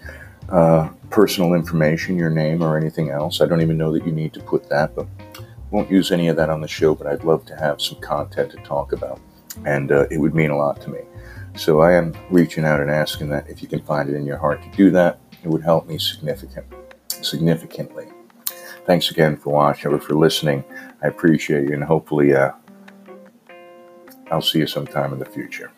uh, 0.52 0.90
personal 1.10 1.54
information, 1.54 2.16
your 2.16 2.30
name, 2.30 2.62
or 2.62 2.76
anything 2.76 3.10
else. 3.10 3.40
I 3.40 3.46
don't 3.46 3.62
even 3.62 3.78
know 3.78 3.92
that 3.92 4.06
you 4.06 4.12
need 4.12 4.32
to 4.34 4.40
put 4.40 4.68
that, 4.68 4.94
but 4.94 5.08
won't 5.70 5.90
use 5.90 6.12
any 6.12 6.28
of 6.28 6.36
that 6.36 6.50
on 6.50 6.60
the 6.60 6.68
show. 6.68 6.94
But 6.94 7.06
I'd 7.06 7.24
love 7.24 7.46
to 7.46 7.56
have 7.56 7.80
some 7.80 7.98
content 8.00 8.50
to 8.52 8.58
talk 8.58 8.92
about, 8.92 9.18
and 9.64 9.90
uh, 9.90 10.06
it 10.10 10.18
would 10.18 10.34
mean 10.34 10.50
a 10.50 10.56
lot 10.56 10.80
to 10.82 10.90
me. 10.90 11.00
So 11.56 11.80
I 11.80 11.94
am 11.94 12.14
reaching 12.30 12.64
out 12.64 12.80
and 12.80 12.90
asking 12.90 13.30
that 13.30 13.48
if 13.48 13.62
you 13.62 13.68
can 13.68 13.82
find 13.82 14.08
it 14.08 14.14
in 14.14 14.24
your 14.24 14.38
heart 14.38 14.62
to 14.62 14.70
do 14.76 14.90
that, 14.90 15.18
it 15.42 15.48
would 15.48 15.62
help 15.62 15.86
me 15.86 15.98
significant, 15.98 16.66
significantly. 17.08 18.06
Thanks 18.86 19.10
again 19.10 19.36
for 19.36 19.52
watching 19.52 19.92
or 19.92 20.00
for 20.00 20.14
listening. 20.14 20.64
I 21.02 21.08
appreciate 21.08 21.68
you, 21.68 21.74
and 21.74 21.84
hopefully, 21.84 22.34
uh, 22.34 22.52
I'll 24.30 24.42
see 24.42 24.58
you 24.58 24.66
sometime 24.66 25.12
in 25.12 25.18
the 25.18 25.26
future. 25.26 25.70